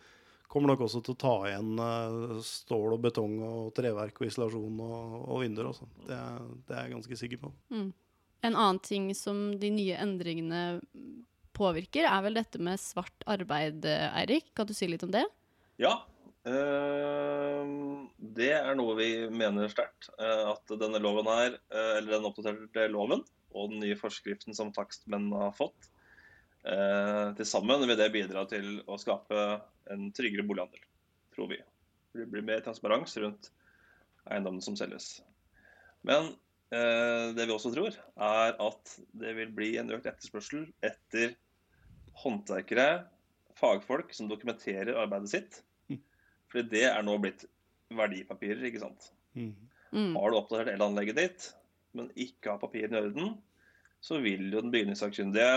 kommer 0.51 0.73
nok 0.73 0.83
også 0.83 0.99
til 1.05 1.15
å 1.15 1.21
ta 1.21 1.35
igjen 1.47 1.79
uh, 1.79 2.39
stål 2.43 2.97
og 2.97 3.03
betong 3.05 3.37
og 3.47 3.73
treverk 3.77 4.19
og 4.19 4.27
isolasjon 4.27 4.81
og, 4.83 5.17
og 5.23 5.43
vinduer. 5.45 5.71
Også. 5.71 5.87
Det, 6.03 6.19
det, 6.67 6.75
er 6.75 6.87
jeg 6.87 6.95
ganske 6.97 7.19
sikker 7.23 7.43
på. 7.45 7.53
Mm. 7.71 7.91
En 8.41 8.55
annen 8.57 8.81
ting 8.83 9.11
som 9.15 9.51
de 9.61 9.69
nye 9.71 9.99
endringene 10.01 10.61
påvirker, 11.57 12.07
er 12.07 12.23
vel 12.25 12.39
dette 12.39 12.61
med 12.63 12.79
svart 12.81 13.27
arbeid, 13.29 13.85
Eirik. 13.85 14.51
Kan 14.57 14.69
du 14.69 14.73
si 14.77 14.89
litt 14.89 15.05
om 15.07 15.13
det? 15.13 15.25
Ja. 15.81 15.99
Øh, 16.47 17.71
det 18.17 18.49
er 18.55 18.73
noe 18.77 18.95
vi 18.97 19.09
mener 19.29 19.69
sterkt. 19.71 20.09
Øh, 20.17 20.51
at 20.53 20.73
denne 20.81 21.01
loven 21.03 21.29
her, 21.29 21.57
øh, 21.69 21.93
eller 21.99 22.15
den 22.15 22.27
oppdaterte 22.29 22.87
loven 22.93 23.23
og 23.51 23.73
den 23.73 23.81
nye 23.83 23.97
forskriften 23.99 24.57
som 24.57 24.71
takstmenn 24.73 25.31
har 25.35 25.55
fått, 25.57 25.89
til 26.61 27.47
sammen 27.49 27.81
vil 27.89 27.97
det 27.97 28.11
bidra 28.13 28.43
til 28.45 28.83
å 28.85 28.93
skape 29.01 29.37
en 29.89 30.03
tryggere 30.13 30.45
bolighandel, 30.45 30.83
tror 31.33 31.47
vi. 31.49 31.57
Det 32.13 32.27
blir 32.29 32.45
mer 32.45 32.61
transparens 32.61 33.15
rundt 33.17 33.49
eiendommen 34.29 34.61
som 34.61 34.77
selges. 34.77 35.07
Men 36.05 36.35
det 36.71 37.45
vi 37.49 37.51
også 37.51 37.73
tror, 37.73 37.95
er 38.15 38.53
at 38.63 38.91
det 39.19 39.33
vil 39.35 39.49
bli 39.51 39.73
en 39.81 39.89
økt 39.91 40.05
etterspørsel 40.07 40.69
etter 40.87 41.33
håndverkere, 42.21 43.03
fagfolk 43.59 44.13
som 44.15 44.29
dokumenterer 44.31 44.95
arbeidet 44.99 45.33
sitt. 45.33 45.59
Mm. 45.91 45.99
Fordi 46.51 46.71
det 46.71 46.85
er 46.89 47.03
nå 47.05 47.17
blitt 47.21 47.43
verdipapirer, 47.91 48.63
ikke 48.69 48.83
sant. 48.85 49.11
Mm. 49.35 49.53
Mm. 49.91 50.15
Har 50.15 50.31
du 50.31 50.39
oppdatert 50.39 50.71
elanlegget 50.73 51.19
ditt, 51.19 51.49
men 51.97 52.09
ikke 52.15 52.53
har 52.53 52.61
papirene 52.61 52.99
i 52.99 53.09
orden, 53.09 53.35
så 54.01 54.21
vil 54.23 54.47
jo 54.49 54.63
den 54.63 54.73
bygningssakkyndige 54.73 55.51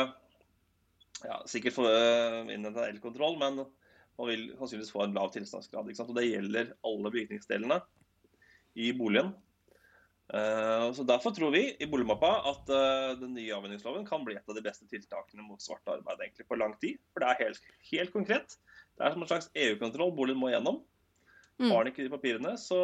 ja, 1.25 1.39
sikkert 1.49 1.79
få 1.79 1.87
innhenta 1.87 2.53
innhente 2.53 2.89
elkontroll, 2.91 3.39
men 3.41 3.63
man 4.19 4.31
vil 4.31 4.49
sannsynligvis 4.59 4.93
få 4.95 5.07
en 5.07 5.17
lav 5.17 5.31
tilstandsgrad. 5.35 5.89
ikke 5.89 6.03
sant? 6.03 6.13
Og 6.13 6.19
det 6.19 6.29
gjelder 6.29 6.75
alle 6.87 7.13
bygningsdelene 7.15 7.81
i 8.75 8.91
boligen. 8.97 9.33
Uh, 10.33 10.89
så 10.97 11.05
Derfor 11.05 11.35
tror 11.37 11.53
vi 11.53 11.67
i 11.77 11.87
boligmappa 11.87 12.31
at 12.49 12.71
uh, 12.73 13.11
den 13.21 13.35
nye 13.37 13.53
avvenningsloven 13.53 14.07
kan 14.09 14.25
bli 14.25 14.39
et 14.39 14.49
av 14.49 14.57
de 14.57 14.63
beste 14.65 14.89
tiltakene 14.89 15.45
mot 15.45 15.61
svart 15.61 15.85
arbeid 15.93 16.23
egentlig 16.25 16.47
på 16.49 16.57
lang 16.57 16.73
tid. 16.81 17.01
For 17.13 17.21
det 17.21 17.29
er 17.31 17.43
helt, 17.43 17.67
helt 17.91 18.15
konkret. 18.15 18.57
Det 18.97 19.05
er 19.05 19.13
som 19.13 19.25
en 19.25 19.31
slags 19.31 19.51
EU-kontroll 19.53 20.15
boligen 20.17 20.41
må 20.41 20.53
gjennom. 20.55 20.81
Mm. 21.61 21.69
Har 21.71 21.85
den 21.85 21.93
ikke 21.93 22.07
de 22.07 22.15
papirene, 22.15 22.55
så 22.59 22.81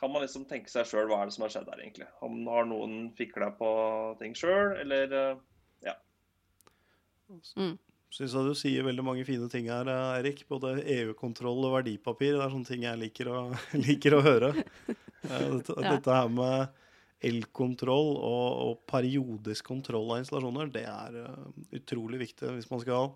kan 0.00 0.10
man 0.10 0.24
liksom 0.24 0.46
tenke 0.48 0.72
seg 0.72 0.88
sjøl 0.88 1.10
hva 1.10 1.20
er 1.20 1.28
det 1.28 1.36
som 1.36 1.44
har 1.44 1.52
skjedd 1.52 1.68
her, 1.70 1.84
egentlig. 1.84 2.08
Om 2.24 2.40
har 2.48 2.66
noen 2.66 2.96
fikla 3.18 3.52
på 3.58 3.70
ting 4.22 4.34
sjøl, 4.38 4.78
eller 4.80 5.12
uh, 5.12 5.42
ja. 5.84 5.94
Mm. 7.60 7.76
Syns 8.10 8.34
du 8.34 8.54
sier 8.58 8.82
veldig 8.82 9.04
mange 9.06 9.24
fine 9.26 9.46
ting 9.50 9.68
her, 9.70 9.86
Erik. 10.18 10.42
Både 10.50 10.80
EU-kontroll 10.82 11.62
og 11.68 11.76
verdipapir. 11.76 12.34
Det 12.34 12.42
er 12.42 12.54
sånne 12.54 12.66
ting 12.66 12.86
jeg 12.86 12.98
liker 12.98 13.30
å, 13.30 13.40
liker 13.86 14.16
å 14.16 14.24
høre. 14.26 14.50
Dette, 15.22 15.76
ja. 15.76 15.92
dette, 15.92 16.16
her 16.16 16.32
med 16.32 16.80
elkontroll 17.30 18.14
og, 18.16 18.48
og, 18.64 18.74
periodisk 18.88 19.68
kontroll 19.68 20.08
av 20.14 20.22
installasjoner, 20.22 20.70
det 20.72 20.86
er 20.88 21.18
uh, 21.26 21.48
utrolig 21.76 22.22
viktig. 22.22 22.54
Hvis 22.56 22.70
man 22.72 22.82
skal 22.82 23.12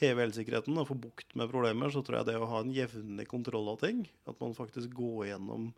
heve 0.00 0.24
elsikkerheten 0.24 0.80
og 0.80 0.88
få 0.88 0.96
bukt 0.98 1.36
med 1.38 1.50
problemer, 1.52 1.92
så 1.92 2.02
tror 2.02 2.22
jeg 2.22 2.32
det 2.32 2.38
å 2.40 2.48
ha 2.50 2.62
en 2.64 2.72
jevnlig 2.74 3.28
kontroll 3.30 3.68
av 3.70 3.82
ting, 3.84 4.02
at 4.26 4.40
man 4.40 4.56
faktisk 4.56 4.96
går 4.96 5.28
gjennom 5.30 5.68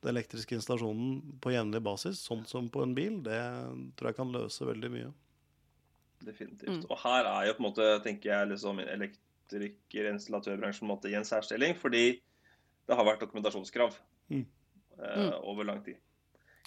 den 0.00 0.14
elektriske 0.14 0.56
installasjonen 0.56 1.40
på 1.42 1.52
jevnlig 1.52 1.82
basis, 1.84 2.22
sånn 2.24 2.46
som 2.48 2.70
på 2.72 2.86
en 2.86 2.94
bil, 2.96 3.18
det 3.26 3.42
tror 3.98 4.12
jeg 4.12 4.20
kan 4.22 4.32
løse 4.32 4.68
veldig 4.68 4.92
mye. 4.94 5.10
Definitivt. 6.20 6.82
Mm. 6.82 6.86
Og 6.90 7.00
her 7.00 7.28
er 7.28 7.48
jo 7.48 7.56
på 7.56 7.62
en 7.62 7.68
måte, 7.70 7.88
tenker 8.04 8.32
jeg, 8.32 8.50
liksom 8.52 8.80
elektriker- 8.84 10.10
installatørbransjen 10.12 10.92
i 11.08 11.16
en 11.18 11.26
særstilling, 11.26 11.74
fordi 11.78 12.20
det 12.86 12.96
har 12.96 13.06
vært 13.06 13.22
dokumentasjonskrav 13.24 13.96
mm. 14.28 14.44
eh, 14.98 15.18
mm. 15.24 15.34
over 15.42 15.66
lang 15.68 15.82
tid. 15.84 15.98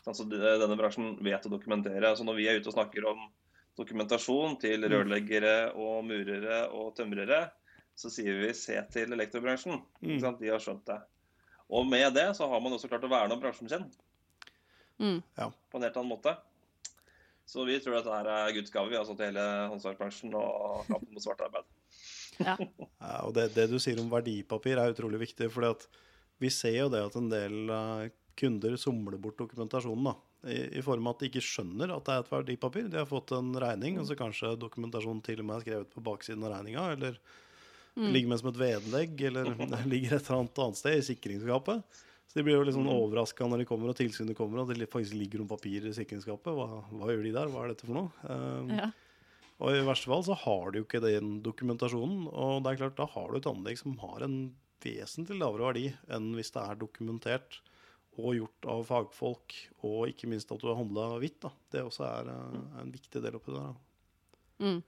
Altså, 0.04 0.26
denne 0.28 0.76
bransjen 0.80 1.14
vet 1.24 1.46
å 1.48 1.52
dokumentere. 1.54 2.12
Så 2.18 2.26
når 2.28 2.40
vi 2.40 2.48
er 2.50 2.60
ute 2.60 2.72
og 2.72 2.76
snakker 2.76 3.06
om 3.08 3.24
dokumentasjon 3.80 4.58
til 4.62 4.84
mm. 4.84 4.90
rørleggere 4.92 5.56
og 5.80 6.04
murere 6.08 6.66
og 6.76 6.94
tømrere, 6.98 7.46
så 7.96 8.10
sier 8.12 8.42
vi 8.42 8.52
se 8.58 8.76
til 8.94 9.14
elektrobransjen. 9.16 9.80
Mm. 10.02 10.20
De 10.40 10.50
har 10.52 10.64
skjønt 10.64 10.86
det. 10.90 11.00
Og 11.74 11.86
med 11.88 12.10
det 12.18 12.34
så 12.38 12.50
har 12.50 12.62
man 12.62 12.76
også 12.76 12.90
klart 12.92 13.06
å 13.06 13.12
verne 13.12 13.36
om 13.36 13.42
bransjen 13.42 13.72
sin. 13.72 13.86
Mm. 15.00 15.22
På 15.38 15.80
en 15.80 15.86
helt 15.86 15.98
annen 15.98 16.12
måte. 16.12 16.36
Så 17.46 17.66
vi 17.68 17.78
tror 17.84 18.00
at 18.00 18.08
dette 18.08 18.36
er 18.40 18.56
Guds 18.56 18.74
gave 18.74 18.92
vi 18.92 18.98
har 18.98 19.08
til 19.08 19.26
hele 19.26 19.46
håndverksbransjen 19.72 20.36
og 20.40 20.84
kampen 20.88 21.12
mot 21.12 21.24
svart 21.24 21.44
arbeid. 21.44 21.68
Ja. 22.40 22.56
ja 23.04 23.16
og 23.28 23.34
det, 23.36 23.50
det, 23.58 23.68
du 23.72 23.78
sier 23.82 24.00
om 24.02 24.12
verdipapir 24.12 24.80
er 24.80 24.94
utrolig 24.96 25.20
viktig. 25.26 25.50
For 25.54 25.88
vi 26.42 26.52
ser 26.54 26.80
jo 26.80 26.92
det 26.94 27.04
at 27.04 27.18
en 27.20 27.30
del 27.32 27.58
uh, 27.70 28.08
kunder 28.40 28.78
somler 28.80 29.20
bort 29.22 29.38
dokumentasjonen. 29.42 30.12
da, 30.12 30.16
i, 30.50 30.80
i, 30.80 30.82
form 30.84 31.08
av 31.08 31.16
at 31.16 31.24
de 31.24 31.30
ikke 31.32 31.44
skjønner 31.46 31.94
at 31.94 32.08
det 32.08 32.16
er 32.16 32.24
et 32.24 32.32
verdipapir. 32.32 32.88
De 32.92 33.00
har 33.00 33.10
fått 33.10 33.36
en 33.36 33.54
regning, 33.64 34.00
og 34.00 34.08
så 34.10 34.18
kanskje 34.20 34.56
dokumentasjonen 34.60 35.22
til 35.26 35.44
og 35.44 35.50
med 35.50 35.60
er 35.60 35.68
skrevet 35.68 35.94
på 35.94 36.04
baksiden 36.04 36.48
av 36.48 36.56
regninga. 36.56 36.88
Eller 36.98 37.20
mm. 37.96 38.10
ligger 38.10 38.32
med 38.32 38.42
som 38.42 38.52
et 38.52 38.64
vedlegg, 38.64 39.28
eller 39.30 39.54
ligger 39.94 40.18
et 40.18 40.26
eller 40.26 40.42
annet 40.42 40.66
annet 40.66 40.82
sted 40.82 41.00
i 41.00 41.08
sikringsskapet. 41.12 42.02
Så 42.30 42.40
de 42.40 42.46
blir 42.48 42.58
jo 42.58 42.66
liksom 42.66 42.88
mm. 42.88 42.94
overraska 42.96 43.46
når 43.50 43.62
de 43.62 43.70
kommer 43.70 43.92
og 43.92 43.98
tilsynet 44.00 44.38
kommer 44.38 44.64
og 44.64 44.72
det 44.74 44.90
faktisk 44.90 45.18
ligger 45.20 45.42
noen 45.42 45.52
papirer 45.52 45.92
i 45.92 45.96
sikringsskapet. 45.98 46.56
Hva, 46.56 46.84
hva, 46.90 47.10
gjør 47.12 47.26
de 47.28 47.34
der? 47.36 47.52
Hva 47.54 47.66
er 47.66 47.74
dette 47.74 47.88
for 47.88 47.98
noe? 47.98 48.30
Um, 48.30 48.72
ja. 48.74 48.90
Og 49.62 49.76
i 49.76 49.84
verste 49.86 50.10
fall 50.10 50.26
så 50.26 50.38
har 50.42 50.72
de 50.72 50.82
jo 50.82 50.88
ikke 50.88 51.04
den 51.04 51.38
dokumentasjonen. 51.46 52.26
Og 52.32 52.64
det 52.64 52.74
er 52.74 52.82
klart, 52.82 52.98
da 52.98 53.08
har 53.14 53.30
du 53.30 53.38
et 53.38 53.52
anlegg 53.52 53.80
som 53.80 54.00
har 54.02 54.26
en 54.26 54.40
vesentlig 54.84 55.38
lavere 55.40 55.70
verdi 55.70 55.86
enn 56.12 56.34
hvis 56.36 56.52
det 56.56 56.64
er 56.64 56.82
dokumentert 56.82 57.62
og 58.20 58.36
gjort 58.38 58.68
av 58.70 58.84
fagfolk, 58.86 59.56
og 59.88 60.10
ikke 60.12 60.28
minst 60.30 60.52
at 60.54 60.62
du 60.62 60.68
har 60.70 60.78
handla 60.78 61.16
hvitt. 61.22 61.40
da. 61.42 61.50
Det 61.74 61.86
også 61.86 62.06
er 62.06 62.30
uh, 62.30 62.82
en 62.82 62.92
viktig 62.94 63.22
del 63.24 63.38
oppi 63.40 63.54
der. 63.54 63.72
Da. 63.72 64.66
Mm. 64.66 64.82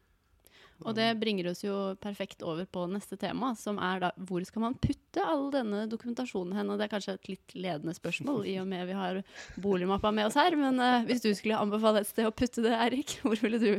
Og 0.84 0.96
det 0.98 1.08
bringer 1.22 1.48
oss 1.52 1.64
jo 1.64 1.76
perfekt 2.04 2.44
over 2.44 2.68
på 2.68 2.84
neste 2.92 3.16
tema, 3.20 3.54
som 3.56 3.80
er 3.80 4.02
da 4.04 4.10
hvor 4.28 4.44
skal 4.46 4.66
man 4.66 4.76
putte 4.82 5.24
all 5.24 5.48
denne 5.54 5.86
dokumentasjonen 5.92 6.58
hen? 6.58 6.72
Og 6.72 6.80
det 6.80 6.88
er 6.88 6.92
kanskje 6.92 7.16
et 7.16 7.32
litt 7.32 7.56
ledende 7.56 7.96
spørsmål, 7.96 8.44
i 8.50 8.58
og 8.60 8.68
med 8.70 8.84
vi 8.90 8.98
har 9.00 9.22
boligmappa 9.64 10.12
med 10.16 10.28
oss 10.28 10.38
her. 10.40 10.58
Men 10.60 10.82
uh, 10.82 11.08
hvis 11.08 11.24
du 11.24 11.32
skulle 11.32 11.62
anbefale 11.62 12.04
et 12.04 12.12
sted 12.12 12.28
å 12.28 12.36
putte 12.36 12.66
det, 12.66 12.76
Eirik, 12.76 13.18
hvor 13.24 13.40
ville 13.40 13.62
du 13.62 13.72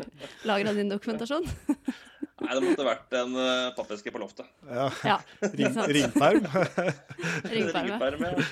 lagra 0.49 0.73
din 0.77 0.93
dokumentasjon? 0.93 1.45
Nei, 2.47 2.55
det 2.55 2.63
måtte 2.63 2.85
vært 2.87 3.15
en 3.19 3.33
uh, 3.35 3.75
pappeske 3.75 4.13
på 4.15 4.21
loftet. 4.23 4.47
Ja. 4.71 4.87
ja 5.03 5.17
Ring, 5.59 5.79
ringperm. 5.97 6.45
ringperm, 7.53 8.23
ja. 8.23 8.45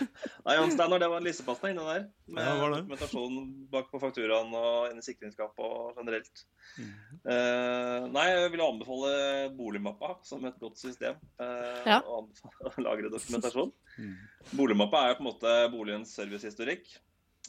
Nei, 0.44 0.56
Jan 0.58 0.72
Steinar, 0.74 1.02
det 1.02 1.10
var 1.12 1.22
en 1.22 1.28
lissepasta 1.28 1.70
inne 1.70 1.84
der. 1.86 2.08
Med 2.34 2.48
ja, 2.48 2.70
dokumentasjon 2.74 3.38
bak 3.70 3.92
på 3.92 4.00
fakturaen 4.02 4.50
og 4.58 4.88
inn 4.90 4.98
i 4.98 5.06
sikringsskapet 5.06 5.62
og 5.62 6.00
generelt. 6.00 6.44
Mm. 6.80 6.90
Uh, 7.22 8.08
nei, 8.16 8.26
jeg 8.32 8.50
vil 8.56 8.64
anbefale 8.66 9.14
boligmappa 9.58 10.16
som 10.26 10.42
et 10.48 10.58
godt 10.62 10.82
system. 10.82 11.20
Uh, 11.38 11.84
ja. 11.86 12.00
Å, 12.02 12.24
å 12.70 12.74
lagre 12.82 13.12
dokumentasjon. 13.14 13.70
Mm. 13.94 14.16
Boligmappa 14.58 15.06
er 15.06 15.18
på 15.18 15.24
en 15.24 15.30
måte 15.30 15.56
boligens 15.74 16.16
servicehistorikk. 16.18 16.90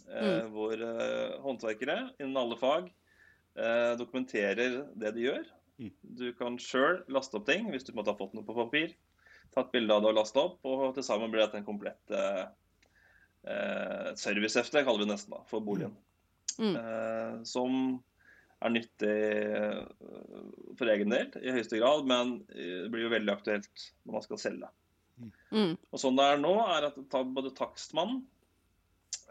Mm. 0.05 0.51
Hvor 0.53 0.81
håndverkere 1.41 1.95
innen 2.19 2.35
alle 2.37 2.59
fag 2.59 2.91
dokumenterer 3.97 4.83
det 4.99 5.15
de 5.15 5.23
gjør. 5.23 5.47
Du 5.77 6.29
kan 6.39 6.55
sjøl 6.61 7.01
laste 7.11 7.39
opp 7.39 7.47
ting 7.49 7.67
hvis 7.73 7.87
du 7.87 7.91
måtte 7.95 8.13
ha 8.13 8.19
fått 8.19 8.35
noe 8.35 8.47
på 8.47 8.55
papir. 8.55 8.95
Ta 9.53 9.65
et 9.65 9.73
bilde 9.73 9.93
av 9.95 10.03
det 10.03 10.11
og 10.11 10.17
laste 10.17 10.41
opp, 10.41 10.57
og 10.67 10.95
til 10.95 11.05
sammen 11.05 11.31
blir 11.31 11.43
dette 11.43 11.59
en 11.59 11.67
komplett 11.67 12.15
eh, 12.15 12.43
eh 13.51 14.09
servicehefte, 14.19 14.83
kaller 14.83 15.03
vi 15.03 15.07
det 15.07 15.13
nesten, 15.13 15.35
da, 15.35 15.43
for 15.49 15.63
boligen. 15.63 15.95
Mm. 16.57 16.71
mm. 16.71 16.75
Eh, 16.81 17.35
som 17.47 17.77
er 18.63 18.71
nyttig 18.71 19.11
eh, 19.11 19.81
for 20.79 20.91
egen 20.91 21.11
del 21.13 21.35
i 21.43 21.53
høyeste 21.53 21.79
grad, 21.81 22.07
men 22.09 22.39
det 22.49 22.89
blir 22.91 23.05
jo 23.05 23.13
veldig 23.13 23.35
aktuelt 23.35 23.85
når 24.03 24.17
man 24.17 24.25
skal 24.25 24.41
selge. 24.41 24.71
Mm. 25.51 25.75
Og 25.75 26.01
sånn 26.01 26.17
det 26.17 26.25
er 26.31 26.41
nå, 26.41 26.55
er 26.71 26.89
at 26.89 27.19
både 27.35 27.53
takstmann, 27.55 28.23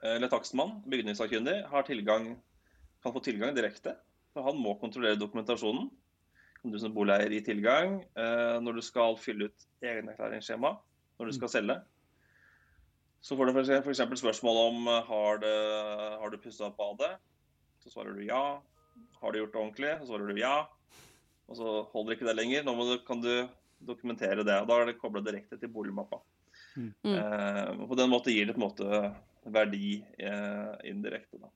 eller 0.04 0.28
takstmann, 0.32 0.78
bygningssakkyndig, 0.92 1.62
kan 1.68 3.12
få 3.12 3.20
tilgang 3.24 3.56
direkte. 3.56 3.96
For 4.32 4.44
han 4.48 4.58
må 4.60 4.74
kontrollere 4.80 5.20
dokumentasjonen 5.20 5.88
du 6.72 6.78
som 6.80 6.94
boligeier 6.94 7.32
i 7.36 7.42
tilgang 7.44 7.98
eh, 8.16 8.56
når 8.62 8.78
du 8.78 8.84
skal 8.84 9.18
fylle 9.20 9.50
ut 9.50 9.66
egenerklæringsskjema 9.84 10.70
når 11.18 11.30
du 11.30 11.36
skal 11.36 11.52
selge. 11.52 11.76
Så 13.24 13.36
får 13.36 13.48
du 13.48 13.58
f.eks. 13.60 14.02
spørsmål 14.20 14.60
om 14.66 14.88
eh, 14.92 15.10
har, 15.10 15.42
du, 15.42 15.50
har 16.20 16.32
du 16.32 16.38
pussa 16.40 16.68
opp 16.68 16.78
badet. 16.80 17.14
Så 17.84 17.92
svarer 17.92 18.16
du 18.16 18.24
ja. 18.26 18.60
Har 19.20 19.32
du 19.32 19.40
gjort 19.40 19.52
det 19.54 19.60
ordentlig? 19.60 19.92
Så 20.00 20.08
svarer 20.10 20.28
du 20.28 20.40
ja. 20.40 20.56
Og 21.48 21.58
så 21.58 21.74
holder 21.92 22.16
ikke 22.16 22.28
det 22.28 22.36
lenger. 22.36 22.64
Nå 22.64 22.76
du, 22.80 22.96
kan 23.06 23.20
du 23.24 23.32
dokumentere 23.84 24.44
det. 24.44 24.58
og 24.60 24.68
Da 24.68 24.80
er 24.80 24.90
det 24.90 24.98
kobla 25.00 25.24
direkte 25.24 25.60
til 25.60 25.72
boligmappa. 25.72 26.20
Mm. 26.76 26.92
Eh, 27.14 27.84
på 27.88 27.98
den 27.98 28.12
måten 28.12 28.34
gir 28.34 28.48
det 28.48 28.56
på 28.56 28.62
en 28.62 28.66
måte 28.68 29.02
verdi 29.54 29.98
eh, 30.18 30.72
indirekte. 30.90 31.40
da. 31.40 31.52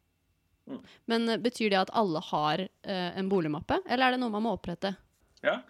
Mm. 0.69 0.81
Men 1.11 1.29
eh, 1.29 1.41
betyr 1.41 1.73
det 1.73 1.81
at 1.81 1.93
alle 1.97 2.21
har 2.29 2.63
uh, 2.65 3.11
en 3.19 3.29
boligmappe, 3.31 3.81
eller 3.87 4.07
er 4.07 4.17
det 4.17 4.23
noe 4.23 4.35
man 4.35 4.45
må 4.45 4.55
opprette? 4.59 4.93
Ja, 5.45 5.61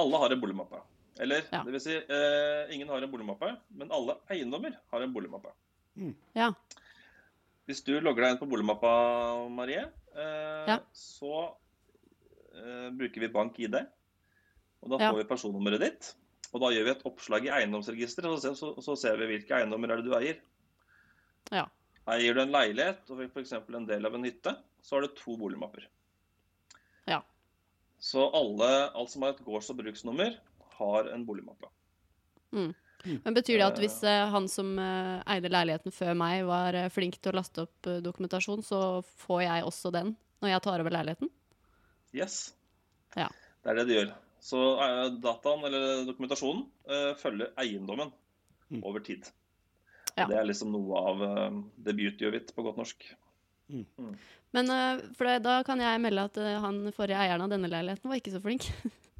alle 0.00 0.22
har 0.22 0.32
en 0.32 0.42
boligmappe. 0.42 0.80
Eller 1.20 1.46
ja. 1.48 1.62
det 1.64 1.74
vil 1.74 1.82
si, 1.84 1.96
uh, 1.96 2.72
ingen 2.74 2.90
har 2.92 3.04
en 3.04 3.12
boligmappe, 3.12 3.52
men 3.76 3.92
alle 3.94 4.18
eiendommer 4.32 4.76
har 4.92 5.04
en 5.04 5.14
boligmappe. 5.14 5.52
Mm. 5.96 6.14
Ja. 6.36 6.50
Hvis 7.66 7.82
du 7.84 7.96
logger 7.98 8.24
deg 8.24 8.34
inn 8.34 8.40
på 8.40 8.48
boligmappa, 8.50 8.90
Marie, 9.52 9.86
uh, 10.16 10.64
ja. 10.68 10.80
så 10.96 11.52
bruker 12.96 13.20
vi 13.20 13.28
bank-ID. 13.28 13.74
Og 14.80 14.88
da 14.94 15.10
får 15.10 15.18
vi 15.18 15.24
personnummeret 15.28 15.82
ditt. 15.82 16.06
Og 16.54 16.62
da 16.62 16.70
gjør 16.72 16.86
vi 16.86 16.92
et 16.94 17.02
oppslag 17.10 17.44
i 17.44 17.50
eiendomsregisteret, 17.52 18.30
og 18.32 18.38
så, 18.40 18.54
så, 18.56 18.70
så, 18.80 18.94
ser 18.96 19.18
vi 19.20 19.28
hvilke 19.28 19.58
eiendommer 19.58 19.92
er 19.92 20.00
det 20.00 20.08
du 20.08 20.14
eier. 20.16 20.38
Ja. 21.52 21.66
Eier 22.06 22.36
du 22.36 22.42
en 22.42 22.52
leilighet 22.54 23.08
og 23.10 23.22
f.eks. 23.26 23.52
en 23.58 23.86
del 23.88 24.06
av 24.06 24.14
en 24.14 24.26
hytte, 24.26 24.52
så 24.82 24.96
har 24.96 25.06
du 25.06 25.14
to 25.18 25.34
boligmapper. 25.40 25.88
Ja. 27.10 27.20
Så 27.98 28.28
alle, 28.30 28.68
alt 28.94 29.10
som 29.10 29.24
har 29.26 29.34
et 29.34 29.42
gårds- 29.46 29.72
og 29.72 29.80
bruksnummer, 29.80 30.36
har 30.78 31.08
en 31.10 31.24
boligmappe. 31.26 31.70
Mm. 32.54 32.74
Men 33.24 33.34
Betyr 33.34 33.58
det 33.58 33.66
at 33.66 33.80
hvis 33.82 33.96
uh, 34.06 34.26
han 34.32 34.46
som 34.50 34.72
uh, 34.78 35.22
eide 35.34 35.50
leiligheten 35.50 35.94
før 35.94 36.14
meg, 36.18 36.44
var 36.46 36.78
flink 36.94 37.18
til 37.18 37.32
å 37.32 37.40
laste 37.40 37.64
opp 37.66 37.90
dokumentasjon, 38.04 38.62
så 38.66 38.80
får 39.26 39.42
jeg 39.46 39.66
også 39.66 39.92
den 39.94 40.14
når 40.42 40.52
jeg 40.52 40.64
tar 40.66 40.84
over 40.84 40.94
leiligheten? 40.94 41.32
Yes. 42.14 42.38
Ja. 43.18 43.26
Det 43.62 43.72
er 43.72 43.80
det 43.80 43.86
det 43.88 43.98
gjør. 43.98 44.14
Så 44.46 44.60
dataen, 45.24 45.64
eller 45.66 46.04
dokumentasjonen, 46.06 46.62
følger 47.18 47.50
eiendommen 47.58 48.12
mm. 48.70 48.82
over 48.84 49.02
tid. 49.02 49.26
Ja. 50.16 50.26
Det 50.30 50.36
er 50.40 50.46
liksom 50.48 50.72
noe 50.72 51.00
av 51.12 51.22
uh, 51.22 51.62
the 51.84 51.92
beauty 51.96 52.28
of 52.28 52.36
it, 52.36 52.52
på 52.56 52.64
godt 52.64 52.78
norsk. 52.80 53.08
Men 54.56 54.70
uh, 54.72 55.02
for 55.18 55.28
det, 55.28 55.40
da 55.44 55.58
kan 55.66 55.82
jeg 55.82 56.00
melde 56.00 56.28
at 56.30 56.38
uh, 56.40 56.54
han 56.62 56.86
forrige 56.96 57.18
eieren 57.20 57.44
av 57.44 57.52
denne 57.52 57.68
leiligheten 57.68 58.08
var 58.08 58.20
ikke 58.20 58.32
så 58.32 58.40
flink. 58.44 58.70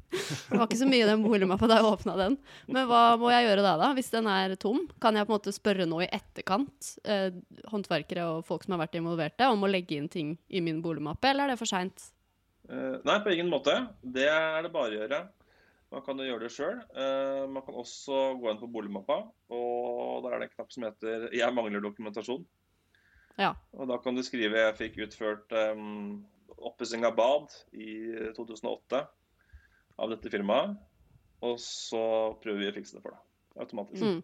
det 0.49 0.55
var 0.55 0.65
ikke 0.65 0.79
så 0.79 0.87
mye 0.87 1.07
den 1.07 1.23
boligmappa 1.25 1.67
da 1.69 1.79
jeg 1.79 1.89
åpna 1.89 2.15
den. 2.19 2.37
Men 2.71 2.87
hva 2.89 3.01
må 3.19 3.31
jeg 3.33 3.47
gjøre 3.47 3.65
da, 3.65 3.73
da? 3.81 3.89
Hvis 3.97 4.11
den 4.13 4.29
er 4.31 4.55
tom? 4.59 4.85
Kan 5.03 5.19
jeg 5.19 5.27
på 5.27 5.33
en 5.33 5.37
måte 5.37 5.55
spørre 5.55 5.87
nå 5.89 5.99
i 6.05 6.09
etterkant, 6.09 6.91
eh, 7.03 7.29
håndverkere 7.71 8.27
og 8.31 8.45
folk 8.47 8.63
som 8.63 8.77
har 8.77 8.85
vært 8.85 8.95
involverte, 8.99 9.49
om 9.51 9.65
å 9.67 9.71
legge 9.71 9.97
inn 9.99 10.07
ting 10.11 10.37
i 10.47 10.63
min 10.63 10.79
boligmappe, 10.83 11.31
eller 11.31 11.47
er 11.47 11.53
det 11.53 11.59
for 11.59 11.69
seint? 11.69 12.07
Eh, 12.69 12.95
nei, 13.03 13.17
på 13.23 13.35
ingen 13.35 13.51
måte. 13.51 13.75
Det 14.01 14.29
er 14.31 14.63
det 14.63 14.71
bare 14.73 14.95
å 14.95 15.01
gjøre. 15.01 15.21
Man 15.93 16.03
kan 16.03 16.19
jo 16.19 16.27
gjøre 16.27 16.43
det 16.43 16.51
sjøl. 16.51 16.79
man 17.53 17.63
kan 17.63 17.77
også 17.79 18.17
gå 18.41 18.49
inn 18.51 18.59
på 18.59 18.67
boligmappa, 18.71 19.21
og 19.55 20.23
der 20.25 20.33
er 20.33 20.41
det 20.41 20.49
en 20.49 20.55
knapp 20.57 20.73
som 20.73 20.83
heter 20.83 21.27
'Jeg 21.39 21.55
mangler 21.55 21.83
dokumentasjon'. 21.83 22.43
Ja. 23.39 23.53
Og 23.71 23.87
da 23.87 23.97
kan 23.97 24.15
du 24.15 24.23
skrive 24.23 24.59
'Jeg 24.59 24.75
fikk 24.75 24.99
utført 25.07 25.53
um, 25.55 26.25
oppussing 26.57 27.05
av 27.05 27.15
bad 27.15 27.55
i 27.71 28.11
2008' 28.35 29.05
av 29.97 30.11
dette 30.11 30.29
firmaet. 30.29 30.75
Og 31.41 31.59
så 31.61 32.35
prøver 32.41 32.65
vi 32.65 32.71
å 32.71 32.75
fikse 32.75 32.97
det 32.97 33.05
for 33.05 33.15
deg 33.15 33.63
automatisk. 33.63 34.03
Mm. 34.03 34.23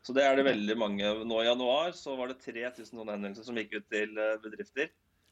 Så 0.00 0.14
det 0.16 0.24
er 0.24 0.38
det 0.38 0.46
veldig 0.48 0.76
mange. 0.80 1.08
Nå 1.28 1.42
i 1.42 1.48
januar 1.48 1.92
så 1.96 2.14
var 2.16 2.30
det 2.30 2.40
3000 2.40 2.88
sånne 2.88 3.12
henvendelser 3.12 3.46
som 3.46 3.58
gikk 3.60 3.76
ut 3.76 3.88
til 3.92 4.16
eh, 4.16 4.38
bedrifter. 4.40 4.88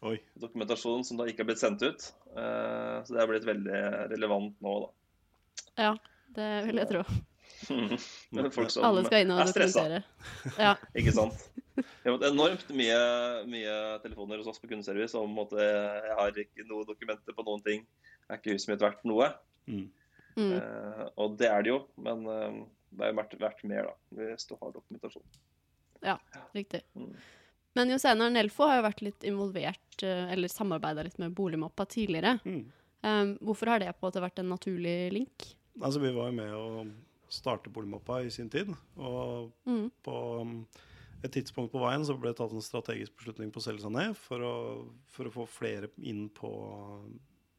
Oi. 0.07 0.19
Dokumentasjon 0.39 1.03
som 1.07 1.19
da 1.19 1.27
ikke 1.27 1.43
har 1.43 1.49
blitt 1.51 1.63
sendt 1.63 1.83
ut. 1.83 2.05
Eh, 2.37 2.97
Så 3.05 3.15
det 3.15 3.23
er 3.23 3.31
blitt 3.31 3.49
veldig 3.49 3.81
relevant 4.13 4.61
nå, 4.63 4.75
da. 4.85 4.93
Ja, 5.79 5.93
det 6.37 6.51
vil 6.69 6.83
jeg 6.83 6.91
tro. 6.93 7.03
Men 8.35 8.51
folk 8.55 8.71
som 8.71 8.87
Alle 8.87 9.03
skal 9.07 9.25
inn 9.25 9.33
og 9.35 9.43
er 9.43 9.51
dokumentere. 9.51 10.03
Ja. 10.59 10.77
Ikke 10.99 11.15
sant? 11.17 11.49
Vi 11.79 12.07
har 12.07 12.17
fått 12.17 12.27
enormt 12.27 12.71
mye, 12.75 12.99
mye 13.51 13.75
telefoner 14.03 14.41
hos 14.41 14.51
oss 14.51 14.63
på 14.63 14.71
kundeservice 14.71 15.19
om 15.19 15.37
at 15.45 15.53
jeg 15.61 16.17
har 16.19 16.41
ikke 16.43 16.65
noe 16.67 16.87
dokumenter 16.89 17.37
på 17.37 17.45
noen 17.47 17.63
ting. 17.63 17.85
Er 18.27 18.41
ikke 18.41 18.57
huset 18.57 18.73
mitt 18.73 18.83
verdt 18.83 19.05
noe? 19.07 19.29
Mm. 19.71 19.85
Mm. 20.35 20.57
Eh, 20.59 21.05
og 21.23 21.37
det 21.39 21.51
er 21.51 21.63
det 21.63 21.71
jo, 21.71 21.79
men 22.03 22.27
uh, 22.27 22.59
det 22.95 23.07
er 23.07 23.13
jo 23.13 23.19
verdt, 23.21 23.37
verdt 23.43 23.63
mer 23.71 23.91
da, 23.91 23.95
hvis 24.19 24.51
du 24.51 24.57
har 24.59 24.75
dokumentasjon. 24.75 25.25
Ja, 26.03 26.17
Riktig. 26.55 26.83
Mm. 26.99 27.15
Men 27.79 27.93
Jo 27.93 27.99
Steinar 28.03 28.33
Nelfo 28.35 28.67
har 28.67 28.81
jo 28.81 28.87
vært 28.89 29.05
litt 29.07 29.25
involvert, 29.29 30.03
eh, 30.03 30.33
eller 30.35 30.51
samarbeida 30.51 31.05
litt 31.07 31.21
med 31.23 31.37
Boligmappa 31.39 31.87
tidligere. 31.87 32.41
Mm. 32.43 32.65
Um, 33.07 33.29
hvorfor 33.47 33.71
har 33.71 33.79
det 33.79 33.93
på 33.95 34.03
en 34.03 34.09
måte 34.09 34.23
vært 34.25 34.41
en 34.43 34.51
naturlig 34.51 34.97
link? 35.15 35.53
Altså, 35.79 36.01
vi 36.03 36.11
var 36.17 36.33
jo 36.33 36.39
med 36.41 36.57
å 36.59 36.89
starte 37.31 37.71
Boligmappa 37.71 38.25
i 38.27 38.33
sin 38.35 38.51
tid. 38.51 38.73
Og 38.99 39.53
Mm. 39.69 39.91
på 40.03 40.17
um, 40.41 40.67
et 41.23 41.31
tidspunkt 41.31 41.71
på 41.71 41.83
veien 41.83 42.05
så 42.05 42.19
ble 42.19 42.33
det 42.33 42.41
tatt 42.41 42.53
en 42.57 42.65
strategisk 42.65 43.15
beslutning 43.21 43.53
på 43.55 43.63
å 43.63 43.67
selge 43.69 43.83
seg 43.87 43.95
ned 43.95 44.17
for 44.17 44.43
å, 44.43 44.55
for 45.07 45.27
å 45.31 45.35
få 45.35 45.47
flere 45.47 45.91
inn 46.03 46.29
på, 46.35 46.51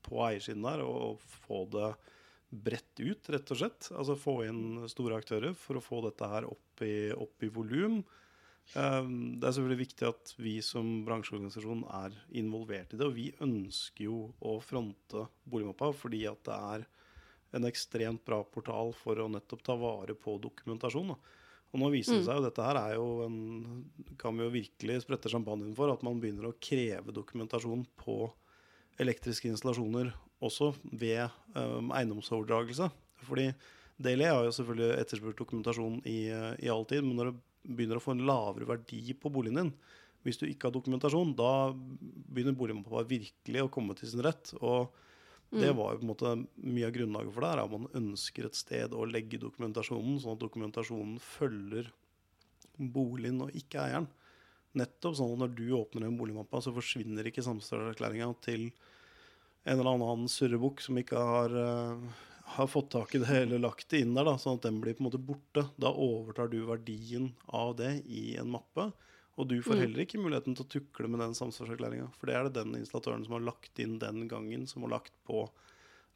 på 0.03 0.21
eiersiden 0.27 0.63
der 0.67 0.83
og 0.83 1.19
få 1.47 1.63
det 1.71 1.93
bredt 2.49 2.99
ut, 2.99 3.29
rett 3.29 3.51
og 3.51 3.59
slett. 3.61 3.91
Altså 3.95 4.19
få 4.19 4.41
inn 4.47 4.87
store 4.89 5.19
aktører 5.21 5.55
for 5.55 5.79
å 5.79 5.83
få 5.83 6.03
dette 6.07 6.27
her 6.27 6.47
opp 6.49 6.83
i, 6.83 7.11
opp 7.13 7.45
i 7.45 7.51
volum. 7.53 8.01
Um, 8.77 9.39
det 9.41 9.47
er 9.47 9.55
selvfølgelig 9.55 9.81
viktig 9.81 10.05
at 10.05 10.31
vi 10.37 10.59
som 10.61 10.99
bransjeorganisasjon 11.07 11.87
er 12.03 12.13
involvert 12.37 12.93
i 12.93 12.99
det, 12.99 13.07
og 13.07 13.15
vi 13.15 13.31
ønsker 13.41 14.05
jo 14.05 14.19
å 14.45 14.59
fronte 14.61 15.25
Boligmappa 15.49 15.89
fordi 15.97 16.21
at 16.29 16.43
det 16.45 16.57
er 16.73 16.85
en 17.57 17.65
ekstremt 17.65 18.21
bra 18.27 18.43
portal 18.45 18.93
for 18.93 19.17
å 19.17 19.29
nettopp 19.31 19.63
ta 19.65 19.73
vare 19.79 20.13
på 20.13 20.35
dokumentasjon. 20.43 21.15
Da. 21.15 21.17
Og 21.73 21.81
nå 21.81 21.89
viser 21.93 22.19
det 22.19 22.21
Mm. 22.21 22.27
seg 22.27 22.37
jo, 22.37 22.45
dette 22.45 22.65
her 22.65 22.77
er 22.77 22.93
jo 22.95 23.07
en 23.25 23.89
Kan 24.17 24.37
vi 24.37 24.43
jo 24.43 24.53
virkelig 24.53 25.01
sprette 25.01 25.29
champagnen 25.29 25.75
for, 25.75 25.91
at 25.91 26.03
man 26.03 26.19
begynner 26.21 26.49
å 26.49 26.57
kreve 26.59 27.13
dokumentasjon 27.13 27.85
på 27.97 28.31
elektriske 28.99 29.49
installasjoner 29.49 30.13
også 30.41 30.73
ved 30.91 31.29
um, 31.55 31.89
eiendomsoverdragelse. 31.95 32.91
Fordi 33.23 33.53
Daily 33.99 34.25
har 34.25 34.43
jo 34.45 34.51
selvfølgelig 34.55 34.99
etterspurt 34.99 35.37
dokumentasjon 35.39 36.01
i, 36.05 36.29
i 36.59 36.69
all 36.69 36.85
tid, 36.85 37.03
men 37.03 37.17
når 37.17 37.31
det 37.31 37.41
begynner 37.69 37.99
å 37.99 38.03
få 38.03 38.15
en 38.15 38.25
lavere 38.27 38.67
verdi 38.69 39.13
på 39.13 39.31
boligen 39.33 39.59
din, 39.61 39.73
hvis 40.25 40.39
du 40.41 40.47
ikke 40.49 40.67
har 40.67 40.75
dokumentasjon, 40.75 41.35
da 41.37 41.71
begynner 41.71 42.57
boligmappa 42.57 43.05
virkelig 43.07 43.61
å 43.63 43.71
komme 43.71 43.95
til 43.95 44.11
sin 44.11 44.23
rett. 44.25 44.51
Og 44.59 44.89
det 45.49 45.71
Mm. 45.71 45.77
var 45.77 45.93
jo 45.93 45.99
på 45.99 46.03
en 46.03 46.11
måte 46.11 46.47
mye 46.61 46.85
av 46.85 46.93
grunnlaget 46.93 47.33
for 47.33 47.41
det, 47.41 47.49
er 47.49 47.63
at 47.63 47.71
man 47.71 47.87
ønsker 47.95 48.45
et 48.45 48.55
sted 48.55 48.91
å 48.93 49.07
legge 49.09 49.39
dokumentasjonen, 49.39 50.19
sånn 50.21 50.35
at 50.35 50.43
dokumentasjonen 50.43 51.19
følger 51.19 51.91
boligen 52.77 53.41
og 53.41 53.55
ikke 53.57 53.81
eieren. 53.81 54.07
Nettopp 54.77 55.15
sånn 55.17 55.33
at 55.33 55.39
når 55.41 55.55
du 55.55 55.71
åpner 55.73 56.05
en 56.05 56.17
boligmappa, 56.19 56.61
så 56.61 56.73
forsvinner 56.75 57.25
ikke 57.25 57.41
samstandserklæringa 57.41 58.29
til 58.45 58.71
en 59.65 59.79
eller 59.79 59.89
annen 59.95 60.27
surrebukk 60.29 60.81
som 60.81 60.99
ikke 61.01 61.17
har, 61.17 61.49
eh, 61.49 61.97
har 62.55 62.67
fått 62.67 62.89
tak 62.91 63.13
i 63.15 63.21
det 63.21 63.43
eller 63.43 63.61
lagt 63.61 63.89
det 63.93 64.01
inn 64.03 64.15
der, 64.17 64.25
da, 64.27 64.35
sånn 64.41 64.57
at 64.59 64.65
den 64.65 64.79
blir 64.81 64.95
på 64.97 65.03
en 65.03 65.09
måte 65.09 65.21
borte. 65.21 65.67
Da 65.79 65.91
overtar 65.93 66.49
du 66.51 66.59
verdien 66.67 67.31
av 67.47 67.75
det 67.79 67.99
i 68.09 68.35
en 68.41 68.49
mappe. 68.53 68.89
Og 69.39 69.47
du 69.47 69.61
får 69.63 69.77
Mm. 69.77 69.81
heller 69.85 70.03
ikke 70.03 70.19
muligheten 70.19 70.55
til 70.55 70.65
å 70.65 70.71
tukle 70.73 71.07
med 71.07 71.21
den 71.21 71.35
samsvarserklæringa. 71.37 72.09
For 72.19 72.27
det 72.27 72.35
er 72.35 72.43
det 72.49 72.57
den 72.57 72.75
installatøren 72.75 73.23
som 73.23 73.37
har 73.37 73.45
lagt 73.47 73.79
inn 73.79 73.99
den 73.99 74.27
gangen, 74.27 74.67
som 74.67 74.83
har 74.83 74.89
lagt 74.97 75.13
på 75.25 75.47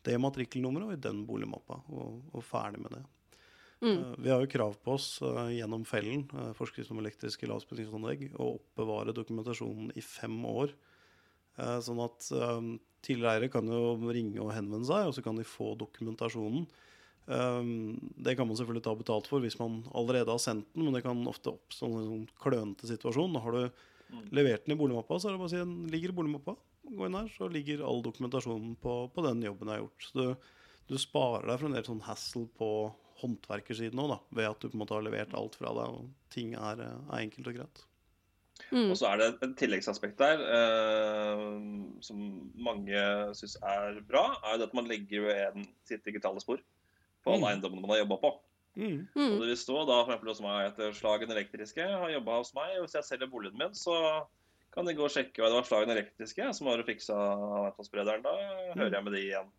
det 0.03 0.17
matrikkelnummeret 0.19 0.89
og 0.89 0.93
i 0.97 1.03
den 1.05 1.25
boligmappa, 1.25 1.77
og, 1.89 2.23
og 2.33 2.43
ferdig 2.43 2.81
med 2.83 2.91
det. 2.97 3.03
Mm. 3.83 3.97
Eh, 3.99 4.15
Vi 4.25 4.29
har 4.29 4.41
jo 4.43 4.51
krav 4.51 4.75
på 4.83 4.93
oss 4.97 5.21
uh, 5.21 5.47
gjennom 5.47 5.85
fellen, 5.87 6.25
uh, 6.33 6.51
forskrift 6.57 6.91
om 6.91 6.99
elektriske 6.99 7.47
lavspenningsanlegg, 7.47 8.33
å 8.35 8.57
oppbevare 8.57 9.15
dokumentasjonen 9.15 9.91
i 9.95 10.01
fem 10.03 10.35
år. 10.45 10.73
Eh, 11.57 11.79
sånn 11.85 11.99
at 12.01 12.27
um, 12.33 12.73
tidligere 13.05 13.49
kan 13.53 13.67
jo 13.69 13.95
ringe 14.09 14.39
og 14.41 14.53
henvende 14.55 14.87
seg, 14.89 15.07
og 15.09 15.13
så 15.17 15.21
kan 15.25 15.37
de 15.37 15.45
få 15.45 15.73
dokumentasjonen. 15.77 16.65
Um, 17.25 17.69
det 18.19 18.33
kan 18.35 18.47
man 18.49 18.57
selvfølgelig 18.59 18.83
ta 18.83 18.93
betalt 18.99 19.29
for 19.31 19.39
hvis 19.43 19.55
man 19.59 19.81
allerede 19.95 20.33
har 20.33 20.41
sendt 20.43 20.67
den, 20.73 20.83
men 20.87 20.97
det 20.97 21.03
kan 21.05 21.21
ofte 21.29 21.53
oppstå 21.53 21.87
en 21.87 22.07
sånn 22.09 22.25
klønete 22.41 22.89
situasjon. 22.89 23.35
Da 23.37 23.43
har 23.45 23.59
du 23.59 23.63
Mm. 24.13 24.27
levert 24.29 24.65
den 24.65 24.75
i 24.75 24.77
boligmappa, 24.77 25.17
så 25.17 25.29
er 25.29 25.31
det 25.33 25.39
bare 25.41 25.47
å 25.47 25.53
si 25.53 25.57
den 25.57 25.87
ligger 25.89 26.11
i 26.11 26.13
boligmappa. 26.13 26.53
Gå 26.85 27.05
inn 27.07 27.15
her, 27.17 27.29
så 27.33 27.47
ligger 27.49 27.81
all 27.81 28.03
dokumentasjonen 28.05 28.75
på, 28.77 29.09
på 29.09 29.23
den 29.25 29.41
jobben 29.41 29.71
jeg 29.71 29.79
har 29.79 29.81
gjort. 29.87 30.03
Så 30.05 30.13
du, 30.13 30.35
du 30.91 30.97
sparer 31.01 31.47
deg 31.47 31.57
for 31.59 31.65
en 31.69 31.73
del 31.73 31.87
sånn 31.87 32.03
hassle 32.05 32.43
på 32.59 32.67
håndverkersiden 33.23 33.97
òg, 34.03 34.19
ved 34.35 34.49
at 34.51 34.59
du 34.59 34.67
på 34.67 34.75
en 34.75 34.83
måte 34.83 34.93
har 34.93 35.01
levert 35.07 35.33
alt 35.33 35.55
fra 35.57 35.71
deg, 35.73 35.95
og 35.97 36.11
ting 36.29 36.53
er, 36.53 36.83
er 36.85 37.23
enkelt 37.23 37.49
og 37.49 37.57
greit. 37.57 37.83
Mm. 38.71 38.89
Og 38.91 38.97
så 38.97 39.07
er 39.11 39.17
det 39.17 39.27
et 39.43 39.55
tilleggsaspekt 39.57 40.17
der 40.17 40.39
eh, 40.39 41.41
som 42.05 42.19
mange 42.55 43.03
syns 43.37 43.55
er 43.61 43.99
bra, 44.07 44.37
er 44.45 44.57
det 44.61 44.67
at 44.69 44.73
man 44.77 44.87
legger 44.89 45.19
jo 45.23 45.27
igjen 45.29 45.67
sitt 45.85 46.03
digitale 46.05 46.41
spor 46.41 46.57
på 47.23 47.33
alle 47.33 47.41
Mm. 47.41 47.49
eiendommene 47.49 47.81
man 47.81 47.89
har 47.95 48.03
jobba 48.05 48.17
på. 48.21 48.31
Mm. 48.75 49.07
Og 49.15 49.21
Mm. 49.21 49.39
det 49.39 49.47
vil 49.49 49.57
stå 49.57 49.85
da 49.87 50.03
for 50.03 50.11
eksempel 50.13 50.29
hos 50.33 50.41
meg 50.41 50.71
etter 50.71 50.91
Slagen 50.93 51.29
Elektriske 51.31 51.83
har 51.85 52.09
jobba 52.09 52.37
hos 52.37 52.53
meg. 52.55 52.77
og 52.79 52.85
Hvis 52.87 52.93
jeg 52.95 53.03
selger 53.03 53.27
boligen 53.29 53.57
min, 53.57 53.73
så 53.73 54.25
kan 54.73 54.85
de 54.85 54.93
gå 54.93 55.03
og 55.05 55.11
sjekke 55.11 55.37
hva 55.41 55.49
det 55.49 55.59
var 55.59 55.63
Slagen 55.69 55.89
Elektriske 55.97 56.53
som 56.53 56.67
har 56.67 56.81
fiksa 56.83 57.13
avfallssprederen. 57.13 58.23
Da 58.23 58.33
hører 58.75 58.91
jeg 58.97 59.03
med 59.03 59.13
de 59.13 59.19
igjen. 59.19 59.49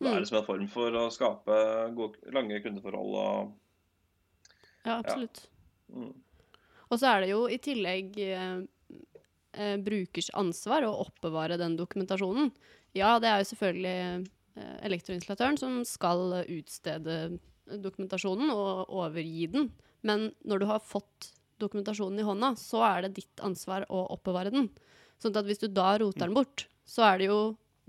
Da 0.00 0.08
Mm. 0.10 0.16
er 0.16 0.20
det 0.20 0.28
som 0.28 0.38
en 0.38 0.44
form 0.44 0.66
for 0.68 0.90
å 0.90 1.10
skape 1.10 1.94
gode, 1.94 2.16
lange 2.32 2.60
kundeforhold 2.62 3.14
og 3.14 3.52
Ja, 4.84 4.98
absolutt. 5.00 5.46
mm. 5.92 6.14
Og 6.94 7.00
så 7.02 7.10
er 7.10 7.24
det 7.24 7.30
jo 7.32 7.42
i 7.50 7.58
tillegg 7.62 8.14
eh, 8.22 8.60
eh, 9.58 9.76
brukers 9.82 10.28
ansvar 10.38 10.86
å 10.86 10.92
oppbevare 11.06 11.58
den 11.60 11.74
dokumentasjonen. 11.78 12.52
Ja, 12.94 13.16
det 13.22 13.30
er 13.32 13.40
jo 13.42 13.48
selvfølgelig 13.50 13.96
eh, 14.54 14.76
elektroinstallatøren 14.86 15.58
som 15.58 15.80
skal 15.88 16.38
utstede 16.44 17.16
dokumentasjonen 17.82 18.52
og 18.54 18.92
overgi 18.94 19.48
den. 19.50 19.70
Men 20.06 20.28
når 20.46 20.62
du 20.62 20.66
har 20.70 20.82
fått 20.84 21.32
dokumentasjonen 21.62 22.20
i 22.20 22.26
hånda, 22.26 22.52
så 22.60 22.82
er 22.86 23.06
det 23.06 23.14
ditt 23.22 23.42
ansvar 23.46 23.86
å 23.88 24.04
oppbevare 24.14 24.52
den. 24.54 24.68
Sånn 25.22 25.34
at 25.38 25.46
hvis 25.48 25.62
du 25.62 25.68
da 25.72 25.94
roter 26.02 26.26
den 26.28 26.36
bort, 26.36 26.66
så 26.86 27.06
er 27.08 27.22
det 27.22 27.28
jo 27.30 27.38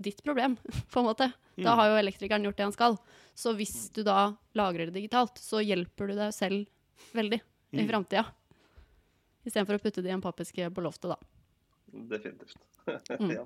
ditt 0.02 0.22
problem, 0.24 0.54
på 0.92 1.02
en 1.02 1.08
måte. 1.12 1.30
Da 1.56 1.72
Mm. 1.72 1.78
har 1.78 1.86
jo 1.88 2.00
elektrikeren 2.02 2.44
gjort 2.44 2.56
det 2.58 2.64
han 2.66 2.74
skal. 2.74 2.96
Så 3.36 3.54
hvis 3.56 3.90
du 3.96 4.02
da 4.04 4.34
lagrer 4.58 4.90
det 4.90 4.98
digitalt, 4.98 5.38
så 5.40 5.62
hjelper 5.64 6.10
du 6.10 6.14
deg 6.18 6.34
selv 6.36 6.66
veldig 7.16 7.38
i 7.72 7.80
Mm. 7.80 7.88
framtida. 7.88 8.26
Istedenfor 9.46 9.78
å 9.78 9.82
putte 9.82 10.02
det 10.04 10.10
i 10.10 10.14
en 10.16 10.24
pappeske 10.24 10.68
på 10.74 10.82
loftet, 10.84 11.14
da. 11.14 11.18
Definitivt. 12.14 12.58
Mm. 13.18 13.32
ja. 13.34 13.42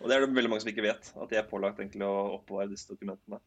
Og 0.00 0.08
det 0.10 0.16
er 0.16 0.24
det 0.24 0.34
veldig 0.34 0.50
mange 0.50 0.64
som 0.64 0.70
ikke 0.72 0.82
vet, 0.82 1.10
at 1.22 1.30
de 1.30 1.36
er 1.38 1.44
pålagt 1.46 1.78
egentlig 1.78 2.02
å 2.02 2.38
oppbevare 2.40 2.70
disse 2.72 2.88
dokumentene. 2.90 3.38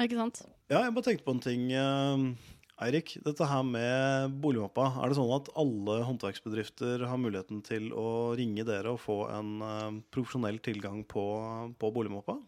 Ikke 0.00 0.16
sant? 0.16 0.40
Ja, 0.72 0.80
jeg 0.86 0.94
bare 0.96 1.06
tenkte 1.10 1.26
på 1.26 1.34
en 1.34 1.42
ting. 1.44 1.66
eh, 1.76 2.54
Eirik, 2.86 3.12
dette 3.26 3.46
her 3.46 3.62
med 3.68 4.32
boligmappa. 4.42 4.86
Er 5.02 5.12
det 5.12 5.18
sånn 5.18 5.30
at 5.36 5.50
alle 5.60 5.98
håndverksbedrifter 6.08 7.04
har 7.06 7.20
muligheten 7.20 7.60
til 7.66 7.92
å 7.94 8.32
ringe 8.38 8.64
dere 8.66 8.94
og 8.96 9.02
få 9.04 9.18
en 9.34 9.52
eh, 9.62 10.00
profesjonell 10.14 10.58
tilgang 10.64 11.04
på, 11.10 11.26
på 11.78 11.92
boligmappa? 11.94 12.38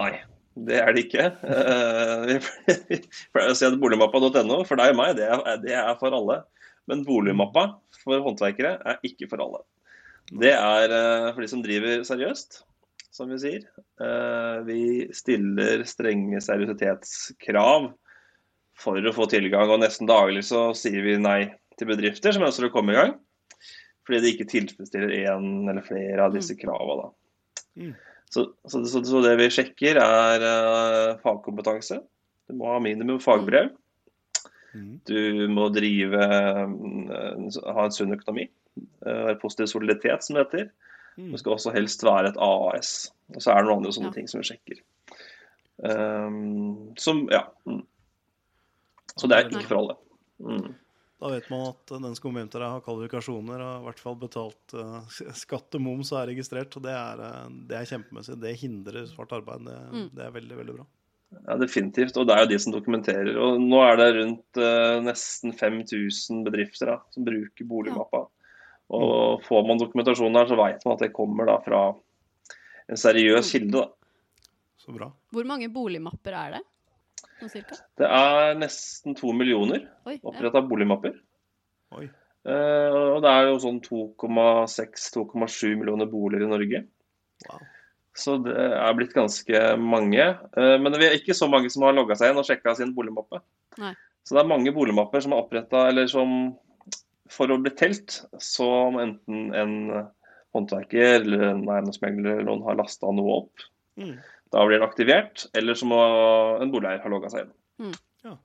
Nei, 0.00 0.10
det 0.66 0.78
er 0.82 0.94
det 0.94 1.04
ikke. 1.06 1.26
Eh, 1.46 2.22
Vi 2.28 3.00
pleier 3.34 3.52
å 3.52 3.56
si 3.58 3.66
at 3.68 3.76
boligmappa.no 3.80 4.62
for 4.68 4.80
deg 4.80 4.94
og 4.94 5.00
meg, 5.00 5.16
det 5.18 5.28
er, 5.28 5.44
det 5.62 5.74
er 5.76 5.92
for 6.00 6.14
alle. 6.16 6.42
Men 6.88 7.04
boligmappa 7.04 7.66
for 8.00 8.24
håndverkere 8.24 8.78
er 8.88 9.04
ikke 9.06 9.28
for 9.30 9.44
alle. 9.44 9.62
Det 10.28 10.52
er 10.54 10.92
eh, 10.92 11.30
for 11.34 11.44
de 11.44 11.50
som 11.50 11.62
driver 11.64 12.02
seriøst, 12.08 12.62
som 13.14 13.30
vi 13.32 13.40
sier. 13.42 13.68
Eh, 14.02 14.58
vi 14.68 14.82
stiller 15.16 15.84
strenge 15.88 16.40
seriøsitetskrav 16.44 17.90
for 18.78 19.08
å 19.10 19.14
få 19.14 19.28
tilgang, 19.30 19.70
og 19.72 19.82
nesten 19.82 20.08
daglig 20.08 20.44
så 20.48 20.68
sier 20.76 21.02
vi 21.04 21.16
nei 21.20 21.40
til 21.78 21.90
bedrifter 21.90 22.34
som 22.34 22.46
ønsker 22.46 22.68
å 22.68 22.74
komme 22.74 22.94
i 22.94 22.98
gang. 22.98 23.16
Fordi 24.08 24.22
de 24.24 24.32
ikke 24.32 24.48
tilfredsstiller 24.48 25.12
én 25.26 25.68
eller 25.68 25.84
flere 25.84 26.24
av 26.24 26.32
disse 26.32 26.56
kravene. 26.56 27.10
Mm. 27.76 27.96
Så, 28.28 28.44
så, 28.68 28.82
så, 28.84 29.02
så 29.04 29.20
det 29.24 29.36
vi 29.40 29.48
sjekker, 29.52 30.00
er 30.02 30.44
uh, 30.44 31.18
fagkompetanse. 31.22 32.00
Du 32.48 32.56
må 32.58 32.68
ha 32.72 32.80
minimum 32.82 33.20
fagbrev. 33.22 33.70
Mm. 34.76 34.98
Du 35.08 35.46
må 35.52 35.68
drive 35.72 36.28
uh, 36.28 36.66
ha 36.68 37.86
en 37.86 37.94
sunn 37.94 38.16
økonomi. 38.16 38.48
Uh, 39.06 39.32
positiv 39.40 39.70
soliditet, 39.72 40.24
som 40.24 40.36
det 40.36 40.44
heter. 40.46 40.68
Mm. 41.18 41.32
Det 41.32 41.40
skal 41.40 41.56
også 41.56 41.74
helst 41.74 42.04
være 42.06 42.32
et 42.32 42.42
AAS. 42.44 42.92
Og 43.34 43.42
så 43.42 43.52
er 43.52 43.62
det 43.62 43.70
noen 43.70 43.80
andre 43.80 43.94
sånne 43.96 44.12
Ja. 44.12 44.16
ting 44.18 44.28
som 44.30 44.42
vi 44.42 44.50
sjekker. 44.50 44.82
Um, 45.78 46.92
som, 46.98 47.24
ja. 47.32 47.46
Mm. 47.66 47.82
Så 49.16 49.26
det 49.30 49.38
er 49.38 49.48
ikke 49.48 49.66
for 49.66 49.80
alle. 49.80 49.98
Mm. 50.38 50.76
Da 51.18 51.32
vet 51.32 51.48
man 51.50 51.64
at 51.72 51.90
den 51.90 52.12
som 52.14 52.22
kommer 52.22 52.44
hjem 52.44 52.50
til 52.52 52.62
deg, 52.62 52.70
har 52.76 52.82
kvalifikasjoner 52.86 53.62
og 53.64 53.80
i 53.80 53.86
hvert 53.88 54.02
fall 54.04 54.14
betalt 54.20 54.74
eh, 54.78 55.32
skatt 55.44 55.74
og 55.74 55.82
moms 55.82 56.12
og 56.14 56.20
er 56.20 56.30
registrert. 56.30 56.76
Og 56.78 56.84
det 56.84 56.92
er, 56.94 57.22
eh, 57.26 57.48
det 57.70 57.78
er 57.80 57.88
kjempemessig. 57.90 58.36
Det 58.42 58.54
hindrer 58.60 59.08
svart 59.10 59.34
arbeid. 59.40 59.66
Det, 59.66 59.78
Mm. 59.88 60.08
det 60.14 60.24
er 60.28 60.30
veldig, 60.36 60.56
veldig 60.62 60.76
bra. 60.78 60.86
Ja, 61.42 61.56
definitivt. 61.60 62.16
Og 62.16 62.24
det 62.28 62.36
er 62.36 62.44
jo 62.44 62.50
de 62.54 62.58
som 62.62 62.72
dokumenterer. 62.72 63.34
Og 63.36 63.58
nå 63.60 63.82
er 63.84 63.98
det 64.00 64.08
rundt 64.16 64.60
eh, 64.62 65.00
nesten 65.04 65.52
5000 65.58 66.44
bedrifter 66.46 66.92
da, 66.94 66.98
som 67.12 67.26
bruker 67.26 67.66
boligmappa. 67.68 68.22
Og 68.96 69.42
får 69.44 69.66
man 69.68 69.82
dokumentasjon 69.82 70.32
der, 70.38 70.46
så 70.48 70.56
vet 70.56 70.86
man 70.86 70.94
at 70.94 71.02
det 71.04 71.12
kommer 71.12 71.44
da 71.50 71.58
fra 71.66 71.82
en 72.88 72.96
seriøs 72.96 73.50
kilde. 73.52 73.82
da. 73.82 74.46
Så 74.80 74.94
bra. 74.94 75.10
Hvor 75.34 75.44
mange 75.44 75.68
boligmapper 75.68 76.32
er 76.32 76.54
det? 76.56 76.62
Sånn 77.38 77.52
cirka? 77.52 77.78
Det 78.00 78.08
er 78.08 78.56
nesten 78.58 79.16
to 79.18 79.32
millioner 79.36 79.84
oppretta 80.06 80.60
ja. 80.60 80.66
boligmapper. 80.66 81.16
Oi. 81.98 82.08
Uh, 82.48 83.16
og 83.16 83.24
det 83.24 83.32
er 83.32 83.48
jo 83.50 83.58
sånn 83.62 83.80
2,6-2,7 83.84 85.74
millioner 85.78 86.08
boliger 86.10 86.46
i 86.46 86.50
Norge. 86.50 86.82
Wow. 87.46 87.64
Så 88.18 88.38
det 88.42 88.54
er 88.58 88.96
blitt 88.98 89.14
ganske 89.14 89.62
mange. 89.78 90.28
Uh, 90.56 90.76
men 90.82 90.98
vi 90.98 91.08
er 91.08 91.18
ikke 91.18 91.36
så 91.36 91.50
mange 91.50 91.70
som 91.70 91.86
har 91.86 91.96
logga 91.96 92.16
seg 92.18 92.32
inn 92.32 92.40
og 92.40 92.46
sjekka 92.48 92.74
sin 92.78 92.94
boligmappe. 92.96 93.42
Nei. 93.82 93.94
Så 94.26 94.36
det 94.36 94.42
er 94.42 94.50
mange 94.50 94.74
boligmapper 94.76 95.22
som 95.24 95.34
er 95.34 95.44
oppretta, 95.44 95.86
eller 95.90 96.08
som 96.10 96.56
for 97.32 97.52
å 97.52 97.58
bli 97.60 97.72
telt, 97.76 98.22
så 98.40 98.66
må 98.92 99.02
enten 99.04 99.52
en 99.56 99.74
håndverker 100.56 101.18
eller 101.20 101.44
en 101.50 101.62
eiendomsmegler 101.68 102.38
eller 102.38 102.48
noen 102.48 102.64
har 102.66 102.78
lasta 102.78 103.10
noe 103.12 103.42
opp. 103.42 103.66
Mm. 104.00 104.14
Da 104.54 104.64
blir 104.64 104.78
den 104.78 104.88
aktivert, 104.88 105.44
eller 105.56 105.76
så 105.76 105.88
må 105.88 105.98
en 106.62 106.72
boligeier 106.72 107.02
ha 107.02 107.12
logga 107.12 107.30
seg 107.32 107.44
inn. 107.44 107.54
Mm. 107.84 107.96
Ja. 108.24 108.36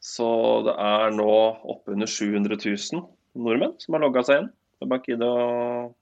Så 0.00 0.28
det 0.64 0.74
er 0.80 1.12
nå 1.12 1.32
oppunder 1.74 2.08
700 2.08 2.56
000 2.56 3.02
nordmenn 3.40 3.76
som 3.82 3.96
har 3.96 4.04
logga 4.04 4.24
seg 4.26 4.40
inn 4.40 4.48
med 4.80 4.92
BankID 4.94 5.24
og 5.26 5.92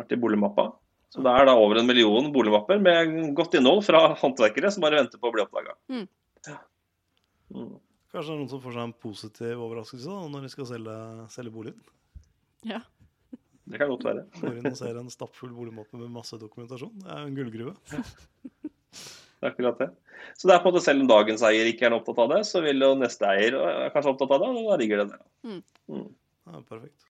vært 0.00 0.14
i 0.16 0.20
boligmappa. 0.22 0.70
Så 1.12 1.20
det 1.20 1.32
er 1.36 1.44
da 1.44 1.54
over 1.60 1.76
en 1.76 1.88
million 1.88 2.30
boligmapper 2.32 2.80
med 2.80 3.34
godt 3.36 3.58
innhold 3.58 3.82
fra 3.84 4.14
håndverkere 4.16 4.70
som 4.72 4.84
bare 4.84 5.02
venter 5.02 5.20
på 5.20 5.28
å 5.28 5.34
bli 5.34 5.44
oppdaga. 5.44 5.76
Mm. 5.92 6.06
Mm. 7.52 7.74
Kanskje 8.12 8.30
det 8.30 8.32
er 8.32 8.40
noen 8.40 8.48
som 8.48 8.62
får 8.64 8.78
seg 8.78 8.86
en 8.86 8.96
positiv 9.04 9.60
overraskelse 9.66 10.08
da, 10.08 10.24
når 10.32 10.46
de 10.46 10.52
skal 10.54 10.68
selge, 10.72 10.96
selge 11.32 11.52
boligen. 11.52 11.84
Ja. 12.68 12.80
Det 13.72 13.80
kan 13.80 13.88
godt 13.88 14.04
være. 14.04 14.26
Går 14.36 14.58
inn 14.60 14.68
og 14.68 14.78
ser 14.78 14.98
en 15.00 15.10
stappfull 15.12 15.52
boligmappe 15.56 15.96
med 15.96 16.12
masse 16.12 16.36
dokumentasjon. 16.40 16.92
Det 17.00 17.10
er 17.10 17.26
en 17.26 17.36
gullgruve. 17.38 17.76
Det 19.42 19.48
er 19.48 19.54
akkurat 19.56 19.78
det. 19.80 19.86
Så 20.38 20.46
det 20.46 20.54
er 20.54 20.60
på 20.62 20.68
en 20.68 20.74
måte 20.76 20.84
selv 20.84 21.02
om 21.02 21.08
dagens 21.10 21.42
eier 21.42 21.66
ikke 21.66 21.88
er 21.88 21.94
opptatt 21.96 22.20
av 22.22 22.28
det, 22.30 22.44
så 22.46 22.60
vil 22.62 22.78
jo 22.78 22.92
neste 22.94 23.26
eier 23.26 23.56
er 23.58 23.88
kanskje 23.90 24.12
opptatt 24.12 24.34
av 24.36 24.44
det, 24.44 24.50
og 24.52 24.68
da 24.68 24.76
ligger 24.78 25.00
det 25.00 25.06
der. 25.16 25.24
Mm. 25.48 26.04
Ja, 26.46 26.60
perfekt. 26.60 27.08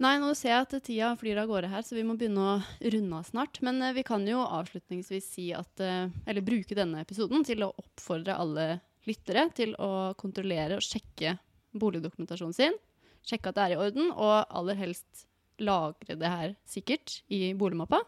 Nei, 0.00 0.14
nå 0.20 0.30
ser 0.36 0.54
jeg 0.54 0.64
at 0.64 0.74
tida 0.86 1.10
flyr 1.20 1.42
av 1.42 1.50
gårde 1.50 1.68
her, 1.72 1.84
så 1.84 1.96
vi 1.96 2.06
må 2.08 2.16
begynne 2.16 2.46
å 2.48 2.56
runde 2.94 3.20
av 3.20 3.28
snart. 3.28 3.60
Men 3.64 3.84
eh, 3.84 3.92
vi 3.96 4.06
kan 4.08 4.24
jo 4.28 4.40
avslutningsvis 4.44 5.28
si 5.36 5.46
at 5.56 5.84
eh, 5.84 6.08
Eller 6.24 6.44
bruke 6.44 6.76
denne 6.76 7.00
episoden 7.04 7.44
til 7.48 7.64
å 7.64 7.74
oppfordre 7.80 8.36
alle 8.40 8.66
lyttere 9.08 9.46
til 9.56 9.76
å 9.76 10.16
kontrollere 10.16 10.76
og 10.80 10.84
sjekke 10.84 11.36
boligdokumentasjonen 11.76 12.56
sin. 12.56 12.76
Sjekke 13.26 13.52
at 13.52 13.56
det 13.56 13.64
er 13.64 13.76
i 13.76 13.80
orden, 13.84 14.12
og 14.12 14.48
aller 14.48 14.80
helst 14.80 15.26
lagre 15.62 16.16
det 16.18 16.30
her 16.30 16.54
sikkert 16.68 17.20
i 17.32 17.52
boligmappa. 17.58 18.02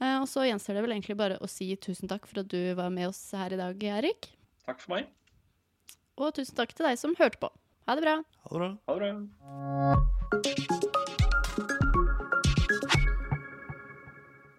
Eh, 0.00 0.16
og 0.20 0.28
så 0.30 0.46
gjenstår 0.48 0.78
det 0.78 0.84
vel 0.86 0.96
egentlig 0.96 1.18
bare 1.20 1.40
å 1.42 1.50
si 1.50 1.68
tusen 1.76 2.10
takk 2.10 2.28
for 2.30 2.42
at 2.42 2.50
du 2.52 2.74
var 2.78 2.92
med 2.94 3.10
oss 3.10 3.20
her 3.36 3.52
i 3.52 3.60
dag, 3.60 3.84
Erik. 4.00 4.32
Takk 4.66 4.82
for 4.84 4.96
meg. 4.96 5.10
Og 6.20 6.34
tusen 6.36 6.56
takk 6.56 6.74
til 6.76 6.88
deg 6.88 7.00
som 7.00 7.16
hørte 7.18 7.40
på. 7.42 7.52
Ha 7.88 7.96
det 7.98 8.06
bra. 8.06 8.18
Ha 8.20 8.54
det 8.54 8.60
bra. 8.60 8.72
Ha 8.86 8.98
det 8.98 10.56
bra. 10.58 11.09